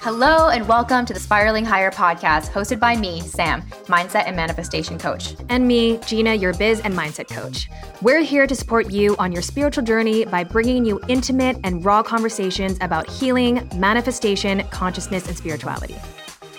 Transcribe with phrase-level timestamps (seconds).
[0.00, 4.96] Hello, and welcome to the Spiraling Higher podcast, hosted by me, Sam, mindset and manifestation
[4.96, 5.34] coach.
[5.48, 7.68] And me, Gina, your biz and mindset coach.
[8.00, 12.04] We're here to support you on your spiritual journey by bringing you intimate and raw
[12.04, 15.96] conversations about healing, manifestation, consciousness, and spirituality.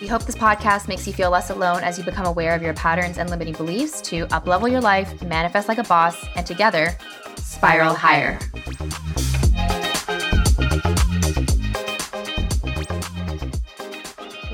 [0.02, 2.74] We hope this podcast makes you feel less alone as you become aware of your
[2.74, 6.98] patterns and limiting beliefs to uplevel your life, manifest like a boss, and together,
[7.60, 8.40] spiral higher.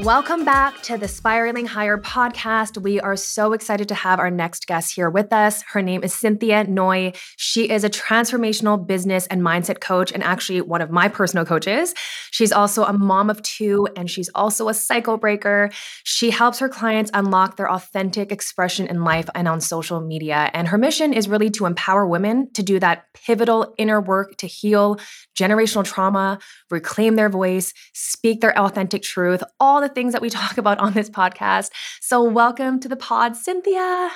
[0.05, 2.77] Welcome back to the Spiraling Higher podcast.
[2.80, 5.64] We are so excited to have our next guest here with us.
[5.64, 7.18] Her name is Cynthia Ngoy.
[7.38, 11.95] She is a transformational business and mindset coach, and actually one of my personal coaches.
[12.30, 15.72] She's also a mom of two, and she's also a cycle breaker.
[16.04, 20.52] She helps her clients unlock their authentic expression in life and on social media.
[20.53, 24.45] And her mission is really to empower women to do that pivotal inner work to
[24.45, 25.00] heal
[25.36, 26.38] generational trauma,
[26.70, 30.94] reclaim their voice, speak their authentic truth, all the things that we talk about on
[30.94, 31.70] this podcast.
[32.02, 34.12] So, welcome to the pod, Cynthia.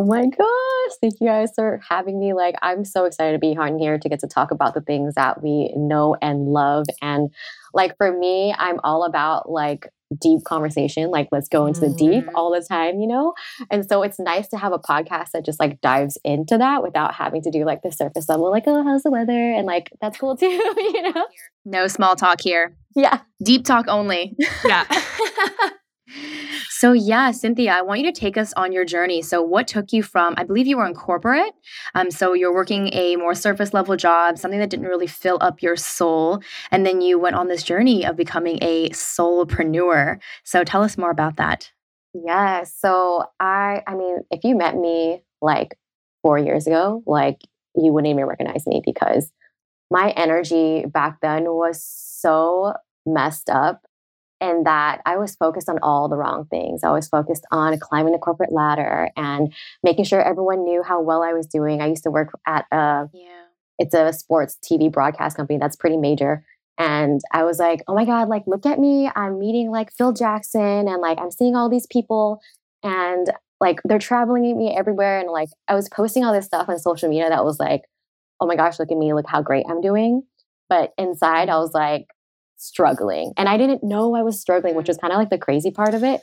[0.00, 0.96] Oh my gosh.
[1.00, 2.32] Thank you guys for having me.
[2.32, 5.14] Like, I'm so excited to be on here to get to talk about the things
[5.16, 6.86] that we know and love.
[7.02, 7.30] And,
[7.74, 9.88] like, for me, I'm all about like
[10.20, 11.10] deep conversation.
[11.10, 12.32] Like, let's go into the deep Mm.
[12.36, 13.34] all the time, you know?
[13.72, 17.12] And so it's nice to have a podcast that just like dives into that without
[17.14, 19.32] having to do like the surface level, like, oh, how's the weather?
[19.52, 21.26] And like, that's cool too, you know?
[21.64, 23.18] No small talk here, Yeah.
[23.42, 24.36] deep talk only.
[24.64, 24.84] Yeah.
[26.70, 29.22] So, yeah, Cynthia, I want you to take us on your journey.
[29.22, 31.52] So, what took you from, I believe you were in corporate.
[31.94, 35.62] Um, so, you're working a more surface level job, something that didn't really fill up
[35.62, 36.40] your soul.
[36.70, 40.18] And then you went on this journey of becoming a soulpreneur.
[40.44, 41.70] So, tell us more about that.
[42.14, 42.64] Yeah.
[42.64, 45.78] So I I mean, if you met me like
[46.22, 47.40] four years ago, like
[47.76, 49.30] you wouldn't even recognize me because
[49.90, 52.74] my energy back then was so
[53.06, 53.82] messed up
[54.40, 56.84] and that I was focused on all the wrong things.
[56.84, 61.22] I was focused on climbing the corporate ladder and making sure everyone knew how well
[61.22, 61.80] I was doing.
[61.80, 63.44] I used to work at a Yeah.
[63.78, 66.44] it's a sports TV broadcast company that's pretty major.
[66.78, 69.10] And I was like, oh my God, like, look at me.
[69.16, 72.40] I'm meeting like Phil Jackson and like I'm seeing all these people
[72.84, 73.26] and
[73.60, 75.18] like they're traveling me everywhere.
[75.18, 77.82] And like I was posting all this stuff on social media that was like,
[78.40, 80.22] oh my gosh, look at me, look how great I'm doing.
[80.68, 82.06] But inside, I was like
[82.58, 83.32] struggling.
[83.36, 85.94] And I didn't know I was struggling, which was kind of like the crazy part
[85.94, 86.20] of it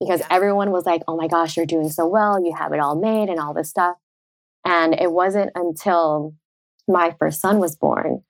[0.00, 0.28] because Yeah.
[0.30, 2.42] everyone was like, oh my gosh, you're doing so well.
[2.42, 3.96] You have it all made and all this stuff.
[4.64, 6.34] And it wasn't until
[6.88, 8.22] my first son was born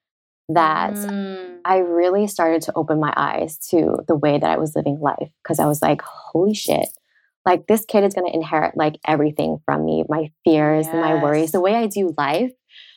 [0.49, 1.61] that Mm.
[1.65, 5.31] I really started to open my eyes to the way that I was living life
[5.43, 6.89] because I was like, holy shit.
[7.47, 11.53] Like this kid is going to inherit like everything from me, my fears, my worries,
[11.53, 12.53] the way I do life,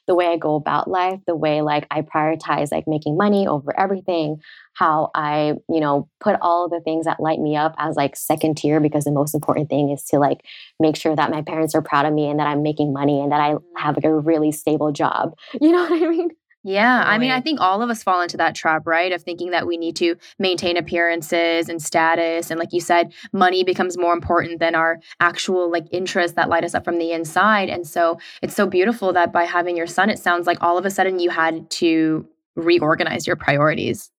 [0.07, 3.77] the way I go about life, the way like I prioritize like making money over
[3.79, 4.38] everything,
[4.73, 8.57] how I, you know, put all the things that light me up as like second
[8.57, 10.41] tier because the most important thing is to like
[10.79, 13.31] make sure that my parents are proud of me and that I'm making money and
[13.31, 13.77] that I mm-hmm.
[13.77, 15.33] have like a really stable job.
[15.66, 16.29] You know what I mean?
[16.68, 19.12] Yeah, I mean, I think all of us fall into that trap, right?
[19.12, 22.50] Of thinking that we need to maintain appearances and status.
[22.50, 26.64] And like you said, money becomes more important than our actual like interests that light
[26.64, 27.70] us up from the inside.
[27.70, 30.88] And so it's so beautiful that by having your son, it sounds like all of
[30.88, 34.09] a sudden you had to reorganize your priorities.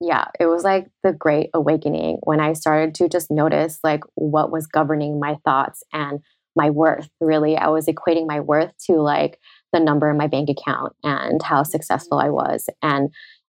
[0.00, 4.50] yeah, it was like the great awakening when I started to just notice like what
[4.52, 6.20] was governing my thoughts and
[6.54, 7.08] my worth.
[7.20, 9.40] Really, I was equating my worth to like
[9.72, 12.28] the number in my bank account and how successful mm-hmm.
[12.28, 12.68] I was.
[12.82, 13.10] And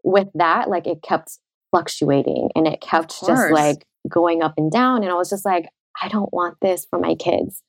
[0.04, 1.38] with that, like it kept
[1.72, 5.04] fluctuating and it kept just like going up and down.
[5.04, 5.70] And I was just like,
[6.02, 7.64] I don't want this for my kids.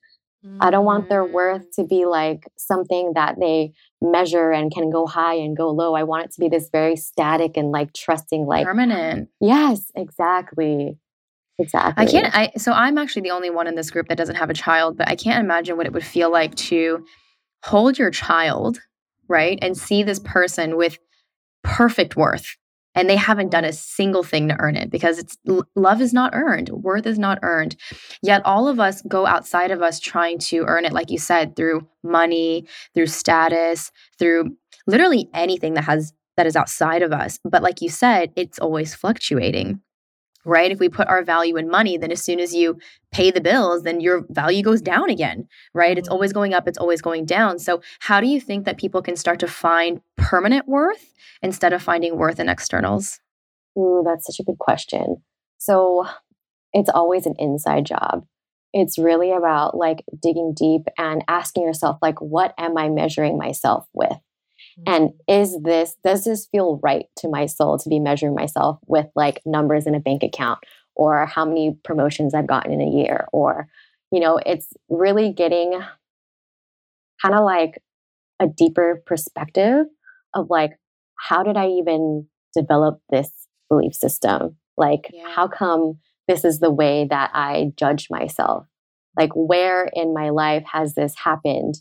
[0.59, 1.81] I don't want their worth mm-hmm.
[1.81, 3.71] to be like something that they
[4.01, 5.95] measure and can go high and go low.
[5.95, 9.29] I want it to be this very static and like trusting, like, permanent.
[9.39, 10.97] yes, exactly.
[11.59, 12.05] Exactly.
[12.05, 12.35] I can't.
[12.35, 14.97] I so I'm actually the only one in this group that doesn't have a child,
[14.97, 17.05] but I can't imagine what it would feel like to
[17.63, 18.79] hold your child,
[19.27, 20.97] right, and see this person with
[21.63, 22.57] perfect worth,
[22.93, 25.37] and they haven't done a single thing to earn it because it's
[25.75, 27.75] love is not earned, worth is not earned.
[28.21, 31.55] Yet all of us go outside of us trying to earn it, like you said,
[31.55, 34.55] through money, through status, through
[34.85, 37.39] literally anything that has that is outside of us.
[37.43, 39.79] But like you said, it's always fluctuating
[40.45, 40.71] right?
[40.71, 42.77] If we put our value in money, then as soon as you
[43.11, 45.97] pay the bills, then your value goes down again, right?
[45.97, 46.13] It's mm-hmm.
[46.13, 47.59] always going up, it's always going down.
[47.59, 51.81] So, how do you think that people can start to find permanent worth instead of
[51.81, 53.19] finding worth in externals?
[53.77, 55.17] Ooh, that's such a good question.
[55.57, 56.05] So
[56.73, 58.25] it's always an inside job.
[58.73, 63.87] It's really about like digging deep and asking yourself, like, what am I measuring myself
[63.93, 64.17] with?
[64.79, 64.93] Mm-hmm.
[64.93, 69.07] And is this, does this feel right to my soul to be measuring myself with
[69.15, 70.59] like numbers in a bank account
[70.95, 73.27] or how many promotions I've gotten in a year?
[73.31, 73.67] Or,
[74.11, 75.79] you know, it's really getting
[77.21, 77.81] kind of like
[78.39, 79.85] a deeper perspective
[80.33, 80.71] of like,
[81.19, 83.29] how did I even develop this
[83.69, 84.57] belief system?
[84.77, 85.29] Like, yeah.
[85.29, 88.65] how come this is the way that I judge myself?
[89.17, 91.75] Like, where in my life has this happened?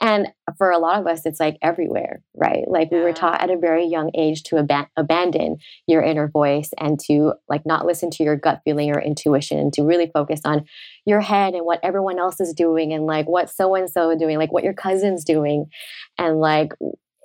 [0.00, 2.64] And for a lot of us, it's like everywhere, right?
[2.68, 5.56] Like we were taught at a very young age to ab- abandon
[5.88, 9.72] your inner voice and to like not listen to your gut feeling or intuition and
[9.72, 10.66] to really focus on
[11.04, 14.18] your head and what everyone else is doing and like what so and so is
[14.18, 15.66] doing, like what your cousin's doing.
[16.16, 16.72] And like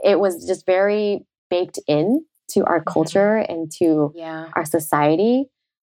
[0.04, 2.92] it was just very baked in to our mm-hmm.
[2.92, 4.50] culture and to yeah.
[4.56, 5.46] our society.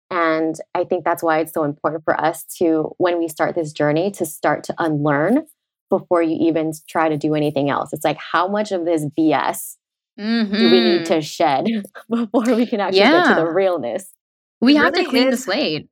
[0.08, 3.72] And I think that's why it's so important for us to, when we start this
[3.72, 5.46] journey, to start to unlearn
[5.90, 7.92] before you even try to do anything else.
[7.92, 9.76] It's like, how much of this BS
[10.18, 10.54] mm-hmm.
[10.54, 11.14] do we need mm-hmm.
[11.14, 11.66] to shed
[12.10, 13.22] before we can actually yeah.
[13.22, 14.12] get to the realness?
[14.60, 15.38] We it have really to clean is.
[15.38, 15.88] the slate.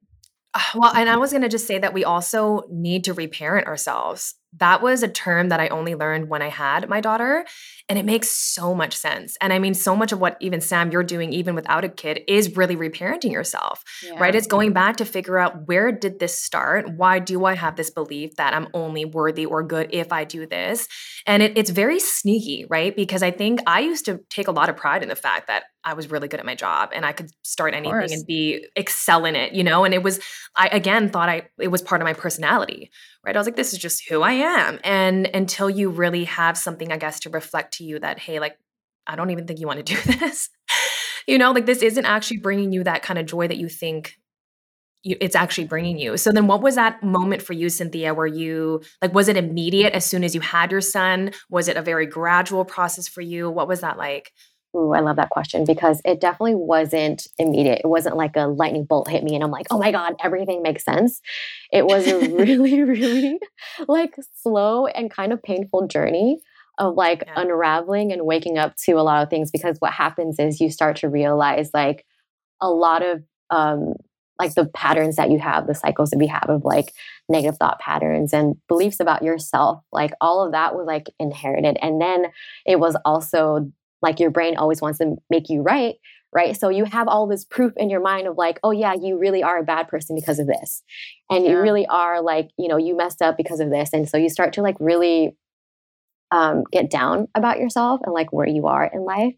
[0.74, 4.36] Well, and I was going to just say that we also need to reparent ourselves
[4.58, 7.44] that was a term that I only learned when I had my daughter.
[7.88, 9.36] And it makes so much sense.
[9.40, 12.22] And I mean, so much of what even Sam, you're doing, even without a kid,
[12.28, 14.18] is really reparenting yourself, yeah.
[14.18, 14.34] right?
[14.34, 16.88] It's going back to figure out where did this start?
[16.96, 20.46] Why do I have this belief that I'm only worthy or good if I do
[20.46, 20.88] this?
[21.26, 22.94] And it, it's very sneaky, right?
[22.94, 25.64] Because I think I used to take a lot of pride in the fact that
[25.84, 29.24] I was really good at my job and I could start anything and be excel
[29.24, 29.84] in it, you know?
[29.84, 30.20] And it was,
[30.56, 32.90] I again thought I, it was part of my personality,
[33.24, 33.36] right?
[33.36, 34.80] I was like, this is just who I am.
[34.82, 38.56] And until you really have something, I guess, to reflect to you that, hey, like,
[39.06, 40.48] I don't even think you want to do this.
[41.26, 44.16] you know, like this isn't actually bringing you that kind of joy that you think
[45.04, 46.16] you, it's actually bringing you.
[46.16, 49.92] So then what was that moment for you, Cynthia, where you like, was it immediate
[49.92, 51.32] as soon as you had your son?
[51.50, 53.50] Was it a very gradual process for you?
[53.50, 54.32] What was that like?
[54.74, 57.80] Ooh, I love that question because it definitely wasn't immediate.
[57.84, 60.62] It wasn't like a lightning bolt hit me and I'm like, oh my God, everything
[60.62, 61.20] makes sense.
[61.72, 63.38] It was a really, really
[63.86, 66.40] like slow and kind of painful journey
[66.78, 67.34] of like yeah.
[67.36, 70.96] unraveling and waking up to a lot of things because what happens is you start
[70.96, 72.04] to realize like
[72.60, 73.94] a lot of um
[74.38, 76.92] like the patterns that you have, the cycles that we have of like
[77.28, 81.76] negative thought patterns and beliefs about yourself, like all of that was like inherited.
[81.80, 82.26] And then
[82.66, 83.70] it was also
[84.04, 85.96] like your brain always wants to make you right
[86.34, 86.56] right?
[86.56, 89.42] So you have all this proof in your mind of like oh yeah you really
[89.42, 90.82] are a bad person because of this.
[91.30, 91.52] And yeah.
[91.52, 93.90] you really are like you know you messed up because of this.
[93.92, 95.36] And so you start to like really
[96.30, 99.34] um, get down about yourself and like where you are in life.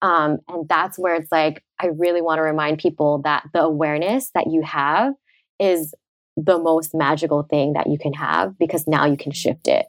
[0.00, 4.30] Um, and that's where it's like i really want to remind people that the awareness
[4.34, 5.14] that you have
[5.60, 5.94] is
[6.36, 9.86] the most magical thing that you can have because now you can shift it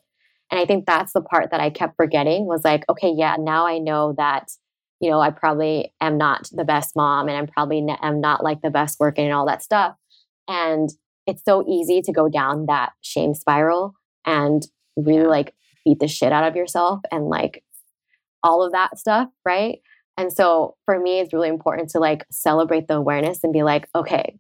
[0.51, 3.65] and I think that's the part that I kept forgetting was like, okay, yeah, now
[3.65, 4.51] I know that,
[4.99, 8.43] you know, I probably am not the best mom and I'm probably ne- am not
[8.43, 9.95] like the best working and all that stuff.
[10.47, 10.89] And
[11.25, 13.95] it's so easy to go down that shame spiral
[14.25, 15.53] and really like
[15.85, 17.63] beat the shit out of yourself and like
[18.43, 19.79] all of that stuff, right?
[20.17, 23.87] And so for me, it's really important to like celebrate the awareness and be like,
[23.95, 24.37] okay,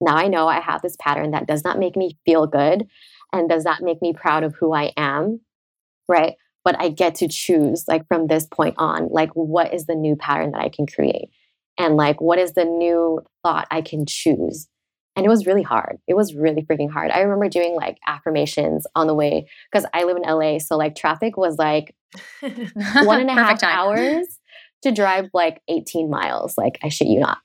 [0.00, 2.86] now I know I have this pattern that does not make me feel good
[3.32, 5.40] and does that make me proud of who I am?
[6.08, 6.34] Right.
[6.64, 10.16] But I get to choose, like, from this point on, like, what is the new
[10.16, 11.30] pattern that I can create?
[11.78, 14.68] And, like, what is the new thought I can choose?
[15.18, 15.98] And it was really hard.
[16.06, 17.10] It was really freaking hard.
[17.10, 20.60] I remember doing like affirmations on the way because I live in LA.
[20.60, 21.92] So, like, traffic was like
[22.40, 23.76] one and a half time.
[23.76, 24.38] hours
[24.82, 26.56] to drive like 18 miles.
[26.56, 27.38] Like, I shit you not.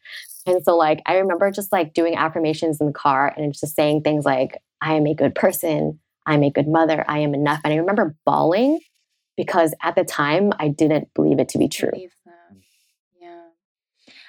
[0.46, 4.02] And so, like, I remember just like doing affirmations in the car and just saying
[4.02, 6.00] things like, I am a good person.
[6.26, 7.06] I'm a good mother.
[7.08, 7.62] I am enough.
[7.64, 8.80] And I remember bawling
[9.38, 11.92] because at the time I didn't believe it to be true.
[13.22, 13.44] Yeah.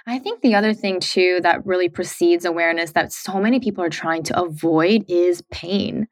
[0.06, 3.90] I think the other thing too that really precedes awareness that so many people are
[3.90, 6.06] trying to avoid is pain.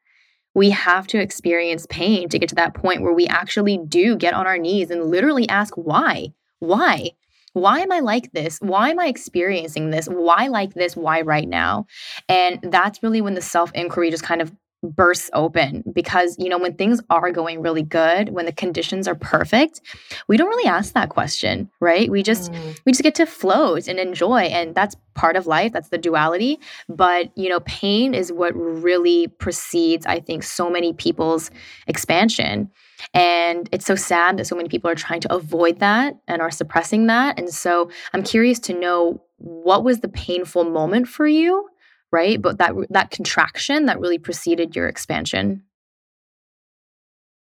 [0.54, 4.34] We have to experience pain to get to that point where we actually do get
[4.34, 6.34] on our knees and literally ask why?
[6.58, 7.12] Why?
[7.54, 8.58] Why am I like this?
[8.60, 10.06] Why am I experiencing this?
[10.06, 10.96] Why like this?
[10.96, 11.86] Why right now?
[12.28, 14.52] And that's really when the self inquiry just kind of
[14.82, 19.14] bursts open because you know when things are going really good when the conditions are
[19.14, 19.80] perfect
[20.26, 22.80] we don't really ask that question right we just mm.
[22.84, 26.58] we just get to float and enjoy and that's part of life that's the duality
[26.88, 31.50] but you know pain is what really precedes i think so many people's
[31.86, 32.68] expansion
[33.14, 36.50] and it's so sad that so many people are trying to avoid that and are
[36.50, 37.38] suppressing that.
[37.38, 41.68] And so I'm curious to know what was the painful moment for you,
[42.12, 42.40] right?
[42.40, 45.64] But that that contraction that really preceded your expansion.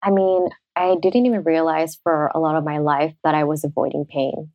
[0.02, 3.66] I mean, I didn't even realize for a lot of my life that I was
[3.66, 4.52] avoiding pain.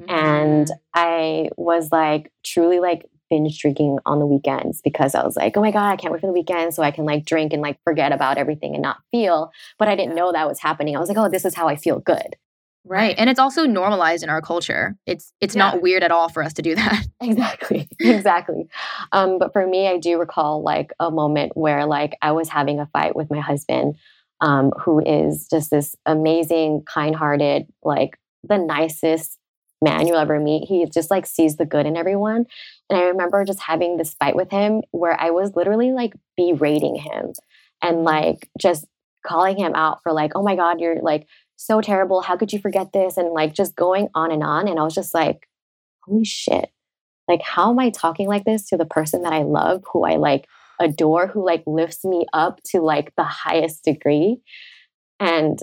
[0.00, 0.10] Mm-hmm.
[0.10, 0.76] And mm.
[0.94, 5.62] I was like truly like binge drinking on the weekends because I was like, oh
[5.62, 7.78] my God, I can't wait for the weekend so I can like drink and like
[7.84, 9.50] forget about everything and not feel.
[9.78, 10.96] But I didn't know that was happening.
[10.96, 12.36] I was like, oh, this is how I feel good.
[12.86, 13.14] Right.
[13.16, 14.96] And it's also normalized in our culture.
[15.06, 15.70] It's it's yeah.
[15.70, 17.06] not weird at all for us to do that.
[17.20, 17.88] Exactly.
[18.00, 18.68] exactly.
[19.12, 22.80] Um, but for me, I do recall like a moment where like I was having
[22.80, 23.94] a fight with my husband,
[24.42, 29.38] um, who is just this amazing, kind-hearted, like the nicest
[29.80, 30.68] man you'll ever meet.
[30.68, 32.44] He just like sees the good in everyone.
[32.90, 36.96] And I remember just having this fight with him where I was literally like berating
[36.96, 37.32] him
[37.80, 38.04] and mm.
[38.04, 38.84] like just
[39.26, 41.26] calling him out for like, oh my God, you're like
[41.56, 42.20] so terrible.
[42.22, 43.16] How could you forget this?
[43.16, 44.68] And like just going on and on.
[44.68, 45.48] And I was just like,
[46.02, 46.70] holy shit.
[47.28, 50.16] Like, how am I talking like this to the person that I love, who I
[50.16, 50.46] like
[50.80, 54.40] adore, who like lifts me up to like the highest degree?
[55.20, 55.58] And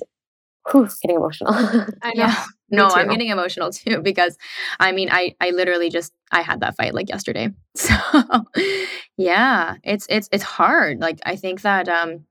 [0.69, 1.53] whew, getting emotional.
[2.01, 2.25] I know.
[2.25, 2.45] Yeah.
[2.73, 4.37] No, I'm getting emotional too because
[4.79, 7.49] I mean I I literally just I had that fight like yesterday.
[7.75, 7.95] So
[9.17, 10.99] yeah, it's it's it's hard.
[10.99, 12.25] Like I think that um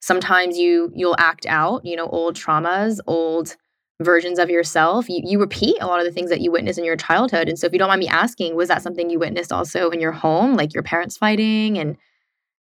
[0.00, 3.56] sometimes you you'll act out you know old traumas old
[4.00, 5.08] versions of yourself.
[5.08, 7.48] You, you repeat a lot of the things that you witnessed in your childhood.
[7.48, 10.00] And so if you don't mind me asking was that something you witnessed also in
[10.00, 11.78] your home like your parents fighting?
[11.78, 11.96] And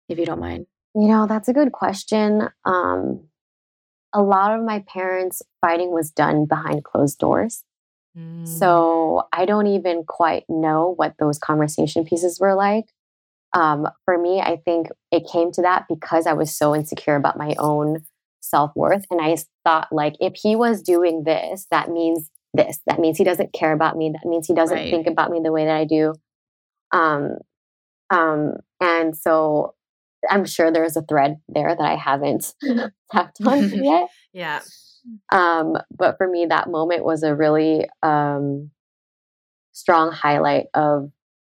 [0.07, 0.65] if you don't mind.
[0.95, 2.49] You know that's a good question.
[2.65, 3.25] Um
[4.11, 7.63] a lot of my parents fighting was done behind closed doors.
[8.17, 8.47] Mm.
[8.47, 12.85] so i don't even quite know what those conversation pieces were like
[13.53, 17.37] um, for me, I think it came to that because I was so insecure about
[17.37, 18.03] my own
[18.41, 19.05] self worth.
[19.09, 22.79] And I thought, like, if he was doing this, that means this.
[22.85, 24.11] That means he doesn't care about me.
[24.11, 24.91] That means he doesn't right.
[24.91, 26.13] think about me the way that I do.
[26.91, 27.37] Um,
[28.09, 29.75] um, and so
[30.29, 32.53] I'm sure there's a thread there that I haven't
[33.11, 34.09] tapped on yet.
[34.33, 34.61] yeah.
[35.31, 38.69] Um, but for me, that moment was a really um,
[39.71, 41.09] strong highlight of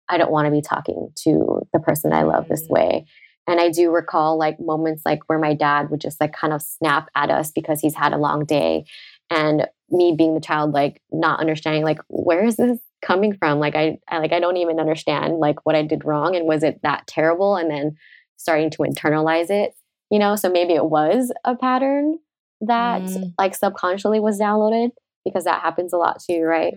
[0.09, 3.05] I don't want to be talking to the person I love this way.
[3.47, 6.61] And I do recall like moments like where my dad would just like kind of
[6.61, 8.85] snap at us because he's had a long day.
[9.29, 13.59] And me being the child, like not understanding like where is this coming from?
[13.59, 16.63] Like I, I like I don't even understand like what I did wrong and was
[16.63, 17.55] it that terrible?
[17.55, 17.97] And then
[18.37, 19.75] starting to internalize it,
[20.09, 20.35] you know.
[20.35, 22.17] So maybe it was a pattern
[22.61, 23.33] that mm.
[23.37, 24.89] like subconsciously was downloaded
[25.23, 26.73] because that happens a lot too, right?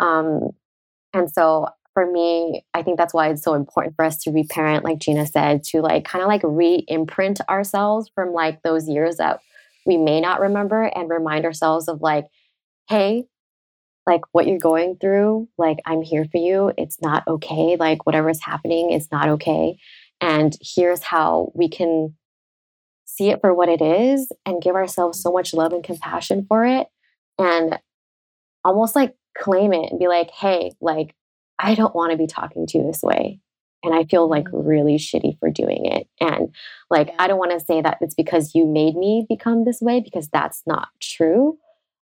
[0.00, 0.04] Mm.
[0.04, 0.50] Um,
[1.12, 4.84] and so for me, I think that's why it's so important for us to reparent,
[4.84, 9.16] like Gina said, to like kind of like re imprint ourselves from like those years
[9.16, 9.40] that
[9.86, 12.26] we may not remember and remind ourselves of like,
[12.88, 13.24] hey,
[14.06, 16.72] like what you're going through, like I'm here for you.
[16.76, 17.76] It's not okay.
[17.78, 19.76] Like whatever's happening is not okay.
[20.20, 22.14] And here's how we can
[23.04, 26.64] see it for what it is and give ourselves so much love and compassion for
[26.66, 26.88] it
[27.38, 27.78] and
[28.64, 31.14] almost like claim it and be like, hey, like
[31.58, 33.40] I don't want to be talking to you this way.
[33.82, 34.66] And I feel like mm.
[34.66, 36.08] really shitty for doing it.
[36.20, 36.54] And
[36.90, 40.00] like, I don't want to say that it's because you made me become this way
[40.00, 41.58] because that's not true.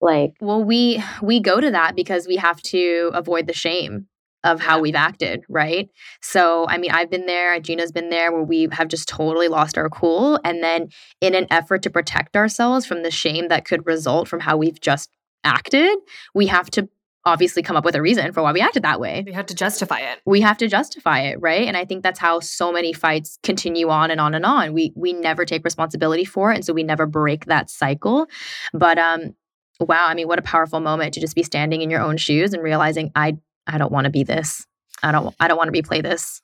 [0.01, 4.09] Like, well, we we go to that because we have to avoid the shame
[4.45, 5.89] of how we've acted, right?
[6.23, 9.77] So, I mean, I've been there, Gina's been there where we have just totally lost
[9.77, 10.39] our cool.
[10.45, 14.41] And then, in an effort to protect ourselves from the shame that could result from
[14.41, 15.11] how we've just
[15.43, 15.97] acted,
[16.35, 16.89] we have to
[17.27, 19.23] obviously come up with a reason for why we acted that way.
[19.27, 20.21] We have to justify it.
[20.25, 21.67] We have to justify it, right?
[21.67, 24.73] And I think that's how so many fights continue on and on and on.
[24.73, 28.27] We we never take responsibility for it, and so we never break that cycle.
[28.73, 29.35] But um,
[29.81, 32.55] wow, I mean, what a powerful moment to just be standing in your own shoes
[32.55, 34.65] and realizing I I don't want to be this.
[35.03, 36.41] I don't I don't want to replay this.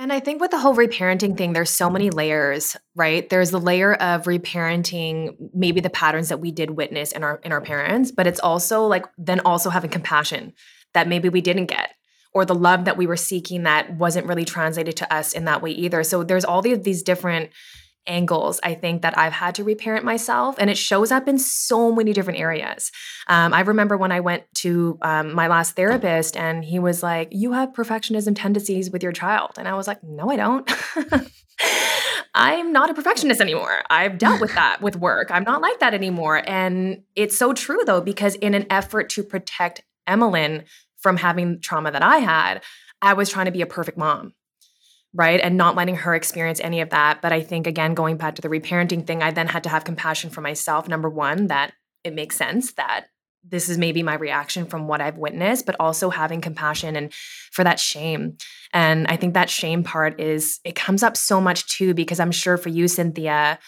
[0.00, 3.28] And I think with the whole reparenting thing, there's so many layers, right?
[3.28, 7.50] There's the layer of reparenting maybe the patterns that we did witness in our in
[7.50, 10.52] our parents, but it's also like then also having compassion
[10.94, 11.90] that maybe we didn't get
[12.32, 15.62] or the love that we were seeking that wasn't really translated to us in that
[15.62, 16.04] way either.
[16.04, 17.50] So there's all these, these different
[18.08, 21.94] angles I think that I've had to reparent myself, and it shows up in so
[21.94, 22.90] many different areas.
[23.28, 27.28] Um, I remember when I went to um, my last therapist, and he was like,
[27.30, 30.70] "You have perfectionism tendencies with your child," and I was like, "No, I don't."
[32.34, 33.82] I'm not a perfectionist anymore.
[33.90, 35.28] I've dealt with that with work.
[35.30, 36.42] I'm not like that anymore.
[36.46, 40.64] And it's so true though, because in an effort to protect Emmeline
[40.98, 42.62] from having trauma that I had,
[43.02, 44.34] I was trying to be a perfect mom
[45.14, 45.40] right?
[45.40, 47.22] And not letting her experience any of that.
[47.22, 49.84] But I think, again, going back to the reparenting thing, I then had to have
[49.84, 50.88] compassion for myself.
[50.88, 51.72] Number one, that
[52.04, 53.06] it makes sense that
[53.42, 57.12] this is maybe my reaction from what I've witnessed, but also having compassion and
[57.52, 58.36] for that shame.
[58.74, 62.32] And I think that shame part is, it comes up so much too, because I'm
[62.32, 63.58] sure for you, Cynthia,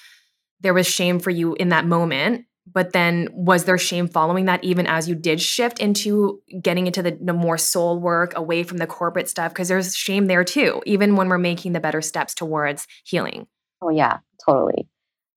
[0.61, 4.62] there was shame for you in that moment but then was there shame following that
[4.65, 8.79] even as you did shift into getting into the, the more soul work away from
[8.79, 9.53] the corporate stuff?
[9.53, 13.47] Because there's shame there too even when we're making the better steps towards healing.
[13.83, 14.89] Oh yeah totally.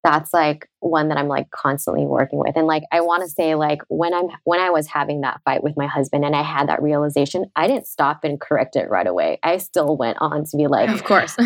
[0.04, 2.58] That's like one that i'm like constantly working with.
[2.58, 5.64] And like i want to say like when i'm when i was having that fight
[5.64, 9.08] with my husband and i had that realization i didn't stop and correct it right
[9.08, 9.40] away.
[9.44, 11.36] I still went on to be like of course.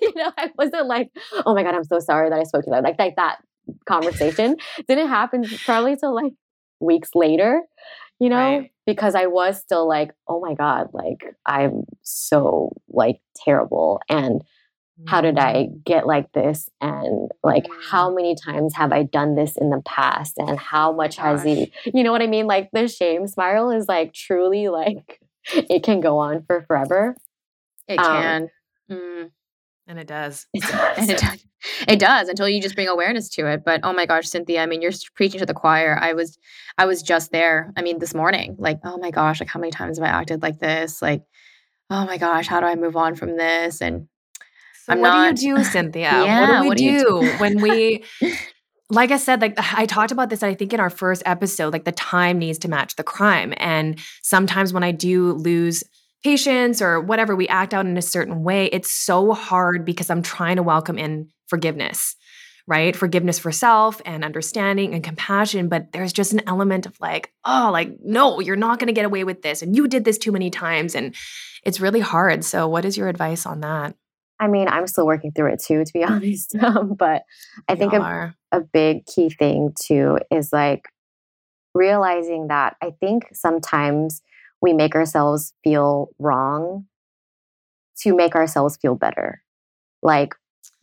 [0.00, 1.10] You know i wasn't like
[1.46, 3.38] oh my god i'm so sorry that i spoke to that like like that
[3.86, 4.56] conversation
[4.88, 6.32] didn't happen probably till like
[6.80, 7.62] weeks later,
[8.18, 8.72] you know, right.
[8.86, 14.00] because I was still like, oh my God, like I'm so like terrible.
[14.08, 14.42] And
[15.06, 15.84] how did I mm.
[15.84, 16.68] get like this?
[16.80, 18.16] And like, how mm.
[18.16, 20.34] many times have I done this in the past?
[20.38, 22.46] And how much has he, you know what I mean?
[22.46, 25.20] Like, the shame spiral is like truly like,
[25.54, 27.16] it can go on for forever.
[27.86, 28.48] It um, can.
[28.90, 29.30] Mm.
[29.88, 30.46] And it does.
[30.54, 31.44] and it does.
[31.88, 33.64] It does until you just bring awareness to it.
[33.64, 35.98] But oh my gosh, Cynthia, I mean, you're preaching to the choir.
[36.00, 36.38] I was,
[36.76, 37.72] I was just there.
[37.76, 40.42] I mean, this morning, like, oh my gosh, like how many times have I acted
[40.42, 41.02] like this?
[41.02, 41.24] Like,
[41.90, 43.80] oh my gosh, how do I move on from this?
[43.80, 44.08] And
[44.84, 46.10] so I'm what not, do you do, Cynthia?
[46.10, 48.04] yeah, what do we what do, do when we
[48.90, 51.84] like I said, like I talked about this, I think in our first episode, like
[51.84, 53.52] the time needs to match the crime.
[53.58, 55.84] And sometimes when I do lose
[56.22, 60.22] patience or whatever, we act out in a certain way, it's so hard because I'm
[60.22, 62.16] trying to welcome in forgiveness,
[62.66, 62.94] right?
[62.94, 65.68] Forgiveness for self and understanding and compassion.
[65.68, 69.04] But there's just an element of like, oh, like, no, you're not going to get
[69.04, 69.62] away with this.
[69.62, 70.94] And you did this too many times.
[70.94, 71.14] And
[71.64, 72.44] it's really hard.
[72.44, 73.94] So, what is your advice on that?
[74.40, 76.54] I mean, I'm still working through it too, to be honest.
[76.56, 77.22] Um, but
[77.68, 80.84] I think a, a big key thing too is like
[81.74, 84.22] realizing that I think sometimes
[84.60, 86.86] we make ourselves feel wrong
[88.00, 89.42] to make ourselves feel better.
[90.02, 90.34] Like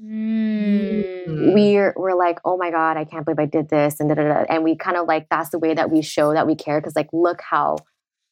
[0.02, 1.54] mm.
[1.54, 4.24] we're we're like, oh my god, I can't believe I did this, and da, da,
[4.24, 4.46] da.
[4.50, 6.96] and we kind of like that's the way that we show that we care because
[6.96, 7.78] like look how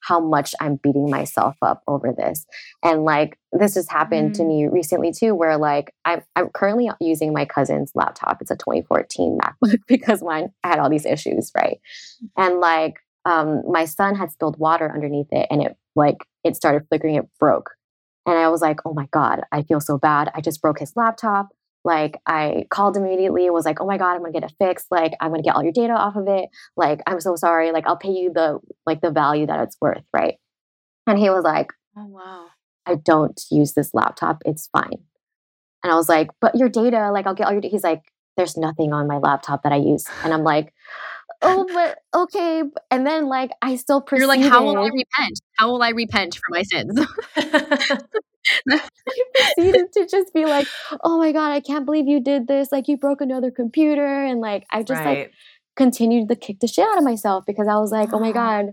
[0.03, 2.45] how much I'm beating myself up over this.
[2.83, 4.37] And like this has happened mm.
[4.37, 8.41] to me recently too, where like I'm I'm currently using my cousin's laptop.
[8.41, 11.79] It's a 2014 MacBook because mine had all these issues, right?
[12.37, 16.87] And like um, my son had spilled water underneath it and it like it started
[16.89, 17.71] flickering it broke.
[18.25, 20.31] And i was like oh my god i feel so bad.
[20.33, 21.49] I just broke his laptop.
[21.85, 24.87] Like i called immediately was like oh my god i'm gonna get it fixed.
[24.91, 26.49] Like i'm gonna get all your data off of it.
[26.75, 27.71] Like i'm so sorry.
[27.71, 30.35] Like i'll pay you the like the value that it's worth right?
[31.07, 32.47] And he was like oh wow.
[32.85, 34.41] I don't use this laptop.
[34.45, 34.99] It's fine.
[35.83, 38.03] And i was like but your data like i'll get all your he's like
[38.35, 40.05] there's nothing on my laptop that i use.
[40.23, 40.73] And i'm like
[41.43, 42.63] oh, but okay.
[42.91, 44.27] And then like I still proceeded.
[44.27, 45.39] You're like, how will I repent?
[45.57, 46.99] How will I repent for my sins?
[48.69, 48.81] I
[49.35, 50.67] proceeded to just be like,
[51.03, 52.71] oh my God, I can't believe you did this.
[52.71, 54.23] Like you broke another computer.
[54.23, 55.17] And like I just right.
[55.19, 55.33] like
[55.75, 58.33] continued to kick the shit out of myself because I was like, oh my oh
[58.33, 58.65] God,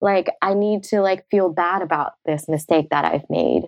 [0.00, 3.64] like I need to like feel bad about this mistake that I've made.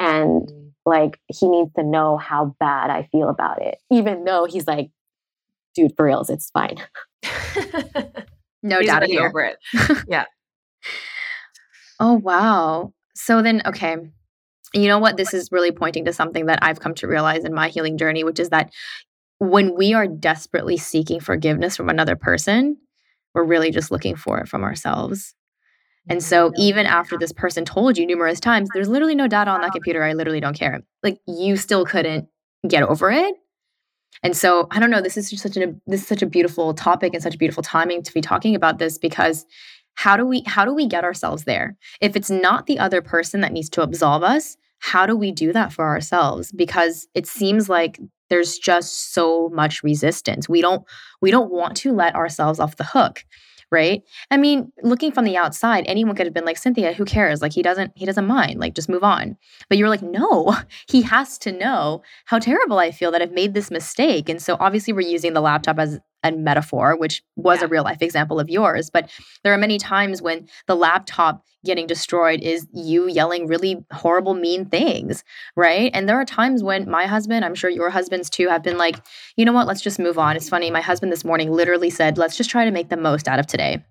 [0.00, 0.70] And mm.
[0.86, 4.90] like he needs to know how bad I feel about it, even though he's like,
[5.74, 6.76] dude, for reals, it's fine.
[8.62, 9.58] no He's doubt over it.
[10.08, 10.24] yeah.
[12.00, 12.92] oh wow.
[13.14, 13.96] So then, okay.
[14.72, 15.16] You know what?
[15.16, 18.24] This is really pointing to something that I've come to realize in my healing journey,
[18.24, 18.72] which is that
[19.38, 22.76] when we are desperately seeking forgiveness from another person,
[23.34, 25.34] we're really just looking for it from ourselves.
[26.08, 29.62] And so, even after this person told you numerous times, there's literally no data on
[29.62, 30.02] that computer.
[30.02, 30.82] I literally don't care.
[31.02, 32.28] Like, you still couldn't
[32.68, 33.34] get over it.
[34.24, 36.74] And so I don't know, this is just such a this is such a beautiful
[36.74, 39.44] topic and such beautiful timing to be talking about this because
[39.94, 41.76] how do we how do we get ourselves there?
[42.00, 45.52] If it's not the other person that needs to absolve us, how do we do
[45.52, 46.50] that for ourselves?
[46.52, 50.48] Because it seems like there's just so much resistance.
[50.48, 50.84] We don't
[51.20, 53.24] we don't want to let ourselves off the hook
[53.70, 54.02] right?
[54.30, 57.42] I mean, looking from the outside, anyone could have been like, Cynthia, who cares?
[57.42, 58.60] Like he doesn't, he doesn't mind.
[58.60, 59.36] Like just move on.
[59.68, 60.56] But you're like, no,
[60.88, 64.28] he has to know how terrible I feel that I've made this mistake.
[64.28, 67.66] And so obviously we're using the laptop as a metaphor, which was yeah.
[67.66, 68.90] a real life example of yours.
[68.90, 69.10] But
[69.44, 74.66] there are many times when the laptop getting destroyed is you yelling really horrible, mean
[74.66, 75.24] things,
[75.56, 75.90] right?
[75.94, 78.96] And there are times when my husband, I'm sure your husbands too, have been like,
[79.36, 80.36] you know what, let's just move on.
[80.36, 80.70] It's funny.
[80.70, 83.46] My husband this morning literally said, let's just try to make the most out of
[83.46, 83.82] today.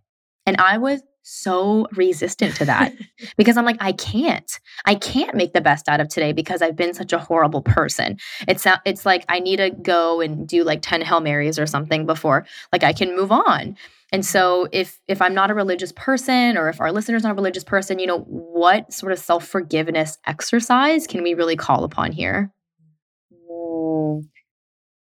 [0.46, 2.94] And I was so resistant to that
[3.38, 4.60] because I'm like, I can't.
[4.86, 8.18] I can't make the best out of today because I've been such a horrible person.
[8.48, 12.06] It's it's like I need to go and do like 10 Hail Marys or something
[12.06, 13.78] before like I can move on.
[14.12, 17.36] And so if if I'm not a religious person or if our listeners not a
[17.36, 22.52] religious person, you know, what sort of self-forgiveness exercise can we really call upon here?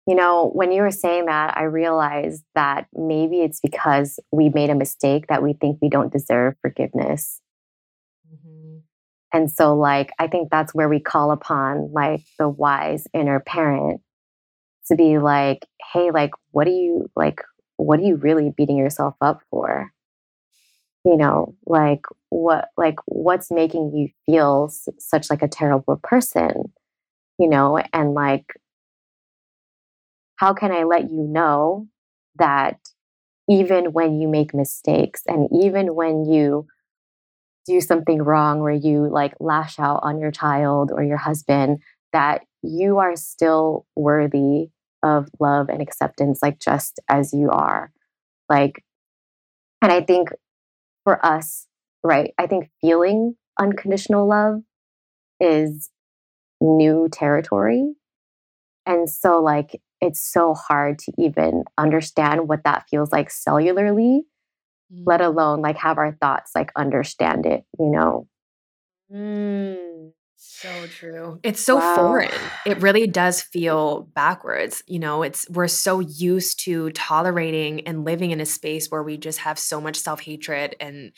[0.07, 4.69] You know, when you were saying that, I realized that maybe it's because we made
[4.69, 7.41] a mistake that we think we don't deserve forgiveness.
[8.31, 8.79] Mm-hmm.
[9.33, 14.03] And so, like, I think that's where we call upon like the wise inner parent
[14.89, 17.41] to be like, hey, like, what are you like,
[17.77, 19.91] what are you really beating yourself up for?
[21.07, 26.73] You know, like, what, like, what's making you feel s- such like a terrible person?
[27.39, 28.55] You know, and like,
[30.37, 31.89] how can I let you know
[32.37, 32.79] that
[33.49, 36.67] even when you make mistakes and even when you
[37.67, 41.79] do something wrong where you like lash out on your child or your husband,
[42.13, 44.69] that you are still worthy
[45.03, 47.93] of love and acceptance, like just as you are.
[48.49, 48.85] Like,
[49.83, 50.31] and I think
[51.05, 51.67] for us,
[52.03, 54.63] right, I think feeling unconditional love
[55.41, 55.91] is
[56.61, 57.95] new territory.
[58.87, 64.21] And so, like, it's so hard to even understand what that feels like cellularly,
[64.93, 65.03] mm.
[65.05, 68.29] let alone like have our thoughts like understand it, you know?
[69.13, 71.41] Mm, so true.
[71.43, 71.97] It's so wow.
[71.97, 72.31] foreign.
[72.67, 74.83] It really does feel backwards.
[74.87, 79.17] You know, it's we're so used to tolerating and living in a space where we
[79.17, 81.13] just have so much self-hatred and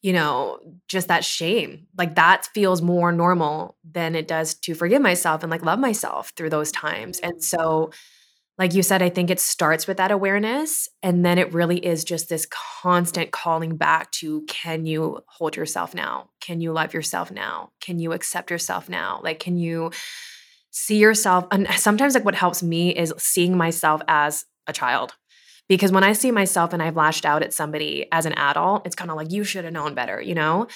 [0.00, 1.86] you know, just that shame.
[1.96, 6.32] Like that feels more normal than it does to forgive myself and like love myself
[6.36, 7.18] through those times.
[7.18, 7.90] And so
[8.58, 10.88] like you said, I think it starts with that awareness.
[11.02, 15.94] And then it really is just this constant calling back to can you hold yourself
[15.94, 16.30] now?
[16.40, 17.70] Can you love yourself now?
[17.80, 19.20] Can you accept yourself now?
[19.22, 19.92] Like, can you
[20.70, 21.46] see yourself?
[21.52, 25.12] And sometimes, like, what helps me is seeing myself as a child.
[25.68, 28.96] Because when I see myself and I've lashed out at somebody as an adult, it's
[28.96, 30.66] kind of like, you should have known better, you know?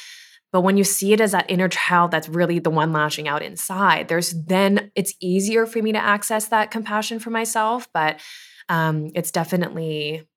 [0.53, 3.43] But when you see it as that inner child that's really the one lashing out
[3.43, 7.89] inside, there's then it's easier for me to access that compassion for myself.
[7.93, 8.21] But
[8.69, 10.29] um, it's definitely,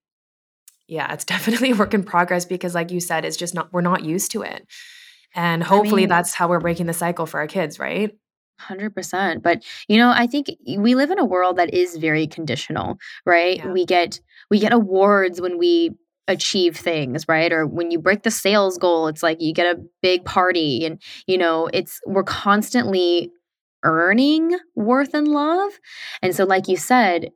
[0.87, 3.81] yeah, it's definitely a work in progress because, like you said, it's just not, we're
[3.81, 4.65] not used to it.
[5.35, 8.15] And hopefully I mean, that's how we're breaking the cycle for our kids, right?
[8.61, 10.47] 100% but you know i think
[10.77, 13.71] we live in a world that is very conditional right yeah.
[13.71, 15.91] we get we get awards when we
[16.27, 17.51] achieve things, right?
[17.51, 21.01] Or when you break the sales goal, it's like you get a big party and
[21.27, 23.31] you know, it's we're constantly
[23.83, 25.71] earning worth and love.
[26.21, 27.29] And so like you said,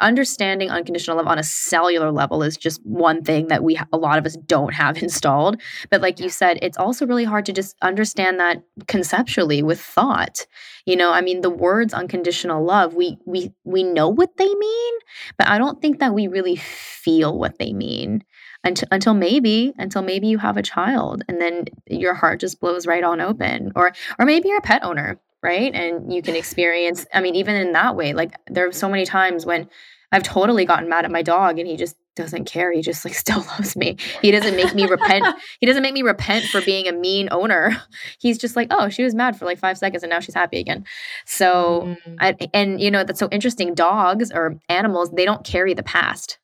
[0.00, 4.18] understanding unconditional love on a cellular level is just one thing that we a lot
[4.18, 5.60] of us don't have installed.
[5.90, 10.46] But like you said it's also really hard to just understand that conceptually with thought.
[10.86, 14.94] You know i mean the words unconditional love we we we know what they mean
[15.36, 18.24] but i don't think that we really feel what they mean
[18.64, 22.86] until, until maybe until maybe you have a child and then your heart just blows
[22.86, 25.74] right on open or or maybe you're a pet owner right?
[25.74, 29.04] And you can experience i mean even in that way like there are so many
[29.04, 29.68] times when
[30.12, 32.72] i've totally gotten mad at my dog and he just doesn't care.
[32.72, 33.96] He just like still loves me.
[34.22, 35.24] He doesn't make me repent.
[35.60, 37.82] He doesn't make me repent for being a mean owner.
[38.18, 40.58] He's just like oh she was mad for like five seconds and now she's happy
[40.58, 40.84] again.
[41.24, 42.14] So mm-hmm.
[42.18, 43.74] I, and you know that's so interesting.
[43.74, 46.38] Dogs or animals they don't carry the past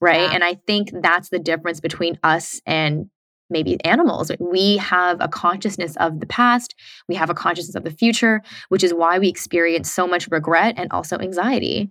[0.00, 0.20] right?
[0.20, 0.30] Yeah.
[0.32, 3.10] and i think that's the difference between us and
[3.50, 4.30] maybe animals.
[4.38, 6.74] We have a consciousness of the past,
[7.08, 10.74] we have a consciousness of the future, which is why we experience so much regret
[10.76, 11.90] and also anxiety.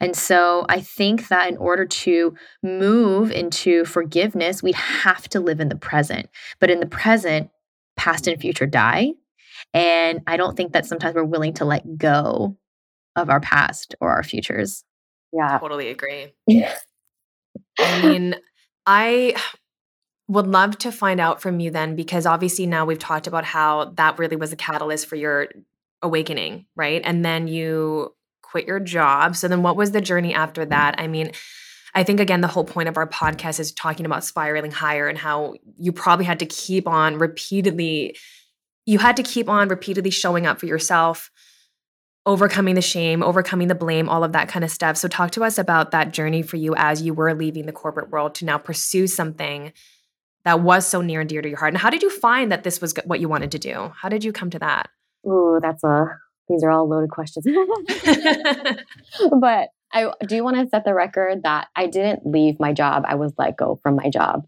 [0.00, 5.60] And so I think that in order to move into forgiveness, we have to live
[5.60, 6.28] in the present.
[6.60, 7.50] But in the present,
[7.96, 9.12] past and future die.
[9.72, 12.56] And I don't think that sometimes we're willing to let go
[13.16, 14.84] of our past or our futures.
[15.32, 15.58] Yeah.
[15.58, 16.32] Totally agree.
[17.78, 18.36] I mean,
[18.86, 19.34] I
[20.28, 23.92] would love to find out from you then, because obviously now we've talked about how
[23.96, 25.48] that really was a catalyst for your
[26.02, 27.02] awakening, right?
[27.04, 29.36] And then you quit your job.
[29.36, 30.94] So then what was the journey after that?
[30.98, 31.32] I mean,
[31.94, 35.18] I think again, the whole point of our podcast is talking about spiraling higher and
[35.18, 38.16] how you probably had to keep on repeatedly,
[38.86, 41.30] you had to keep on repeatedly showing up for yourself,
[42.26, 44.96] overcoming the shame, overcoming the blame, all of that kind of stuff.
[44.96, 48.10] So, talk to us about that journey for you as you were leaving the corporate
[48.10, 49.72] world to now pursue something
[50.44, 51.72] that was so near and dear to your heart?
[51.72, 53.92] And how did you find that this was what you wanted to do?
[53.96, 54.88] How did you come to that?
[55.26, 57.46] Ooh, that's a, these are all loaded questions.
[59.40, 63.04] but I do want to set the record that I didn't leave my job.
[63.06, 64.46] I was let go from my job.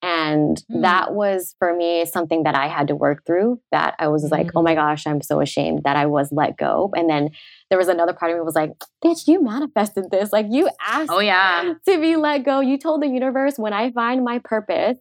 [0.00, 0.82] And mm.
[0.82, 3.60] that was for me something that I had to work through.
[3.72, 4.30] That I was mm.
[4.30, 4.76] like, oh my mm.
[4.76, 6.92] gosh, I'm so ashamed that I was let go.
[6.94, 7.30] And then
[7.68, 8.72] there was another part of me was like,
[9.04, 10.32] bitch, you manifested this.
[10.32, 11.74] Like you asked oh, yeah.
[11.88, 12.60] to be let go.
[12.60, 14.98] You told the universe when I find my purpose,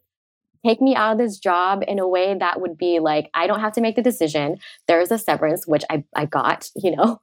[0.65, 3.59] take me out of this job in a way that would be like, I don't
[3.59, 4.57] have to make the decision.
[4.87, 7.21] There's a severance, which I, I got, you know,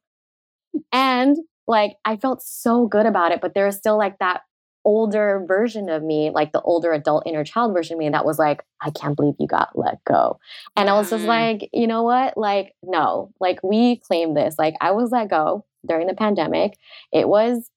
[0.93, 4.43] and like I felt so good about it, but there was still like that
[4.85, 8.39] older version of me, like the older adult inner child version of me, that was
[8.39, 10.39] like, I can't believe you got let go.
[10.77, 11.29] And I was just mm.
[11.29, 12.37] like, you know what?
[12.37, 14.57] Like, no, like we claim this.
[14.59, 16.77] Like I was let go during the pandemic.
[17.13, 17.71] It was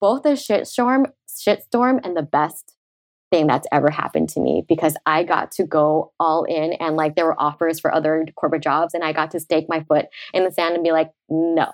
[0.00, 2.75] both a shitstorm, shitstorm and the best
[3.36, 7.16] thing that's ever happened to me because I got to go all in and like
[7.16, 10.44] there were offers for other corporate jobs and I got to stake my foot in
[10.44, 11.70] the sand and be like, no,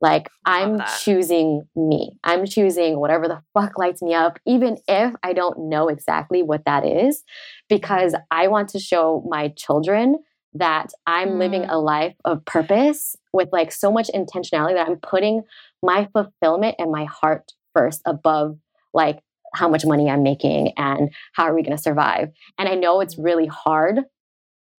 [0.00, 1.00] like I'm that.
[1.02, 2.12] choosing me.
[2.22, 6.64] I'm choosing whatever the fuck lights me up, even if I don't know exactly what
[6.66, 7.24] that is,
[7.68, 10.18] because I want to show my children
[10.54, 11.38] that I'm mm.
[11.38, 15.42] living a life of purpose with like so much intentionality that I'm putting
[15.82, 18.56] my fulfillment and my heart first above
[18.92, 19.20] like
[19.54, 22.28] how much money I'm making and how are we going to survive.
[22.58, 24.00] And I know it's really hard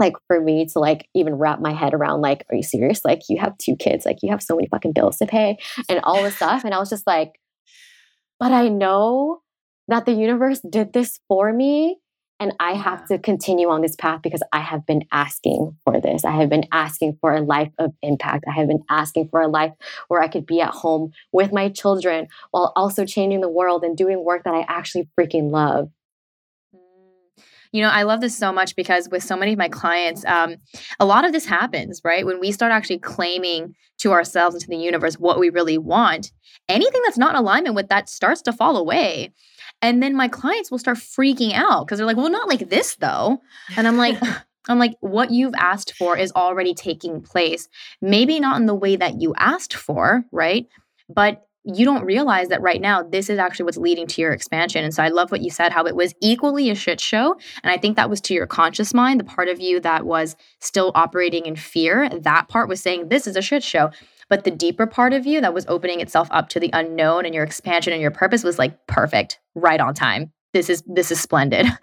[0.02, 3.22] like for me to like even wrap my head around like are you serious like
[3.30, 5.58] you have two kids like you have so many fucking bills to pay
[5.88, 7.40] and all this stuff and i was just like
[8.40, 9.42] but i know
[9.88, 12.00] that the universe did this for me
[12.42, 16.26] and i have to continue on this path because i have been asking for this.
[16.26, 18.46] I have been asking for a life of impact.
[18.48, 19.74] I have been asking for a life
[20.08, 23.96] where i could be at home with my children while also changing the world and
[23.96, 25.90] doing work that i actually freaking love.
[27.72, 30.58] You know, I love this so much because with so many of my clients, um,
[31.00, 32.26] a lot of this happens, right?
[32.26, 36.34] When we start actually claiming to ourselves and to the universe what we really want,
[36.68, 39.32] anything that's not in alignment with that starts to fall away.
[39.82, 42.96] And then my clients will start freaking out because they're like, well, not like this
[42.96, 43.42] though.
[43.76, 44.18] And I'm like,
[44.70, 47.68] I'm like, what you've asked for is already taking place.
[48.02, 50.68] Maybe not in the way that you asked for, right?
[51.10, 54.84] But you don't realize that right now this is actually what's leading to your expansion.
[54.84, 57.36] And so I love what you said, how it was equally a shit show.
[57.64, 60.36] And I think that was to your conscious mind, the part of you that was
[60.60, 62.10] still operating in fear.
[62.10, 63.92] That part was saying, this is a shit show.
[64.32, 67.36] But the deeper part of you that was opening itself up to the unknown and
[67.36, 70.32] your expansion and your purpose was like perfect, right on time.
[70.54, 71.68] This is this is splendid.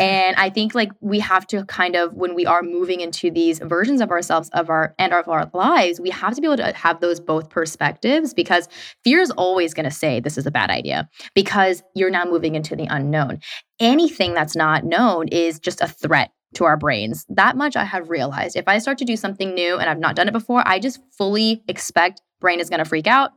[0.00, 3.58] And i think like we have to kind of when we are moving into these
[3.58, 6.72] versions of ourselves of our and of our lives we have to be able to
[6.72, 8.68] have those both perspectives because
[9.02, 12.54] fear is always going to say this is a bad idea because you're now moving
[12.54, 13.40] into the unknown.
[13.80, 18.10] Anything that's not known is just a threat to our brains that much i have
[18.10, 20.78] realized if i start to do something new and i've not done it before i
[20.78, 23.30] just fully expect brain is going to freak out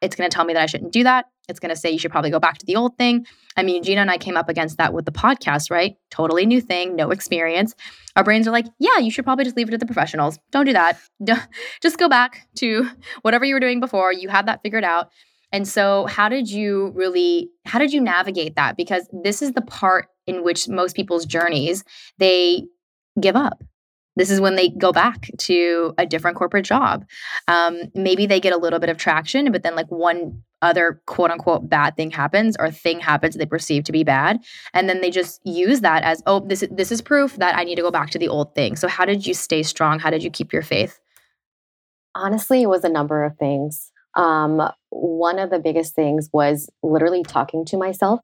[0.00, 1.98] it's going to tell me that i shouldn't do that it's going to say you
[1.98, 3.26] should probably go back to the old thing.
[3.56, 5.96] I mean, Gina and I came up against that with the podcast, right?
[6.10, 7.74] Totally new thing, no experience.
[8.16, 10.38] Our brains are like, yeah, you should probably just leave it to the professionals.
[10.50, 10.98] Don't do that.
[11.24, 11.42] Don't,
[11.80, 12.88] Just go back to
[13.22, 14.12] whatever you were doing before.
[14.12, 15.10] You had that figured out.
[15.54, 18.76] And so, how did you really how did you navigate that?
[18.76, 21.84] Because this is the part in which most people's journeys
[22.18, 22.64] they
[23.20, 23.62] give up
[24.16, 27.04] this is when they go back to a different corporate job.
[27.48, 31.30] Um, maybe they get a little bit of traction, but then like one other quote
[31.30, 34.38] unquote bad thing happens or thing happens they perceive to be bad,
[34.74, 37.64] and then they just use that as oh this is this is proof that I
[37.64, 38.76] need to go back to the old thing.
[38.76, 39.98] So how did you stay strong?
[39.98, 41.00] How did you keep your faith?
[42.14, 43.90] Honestly, it was a number of things.
[44.14, 48.20] Um, one of the biggest things was literally talking to myself.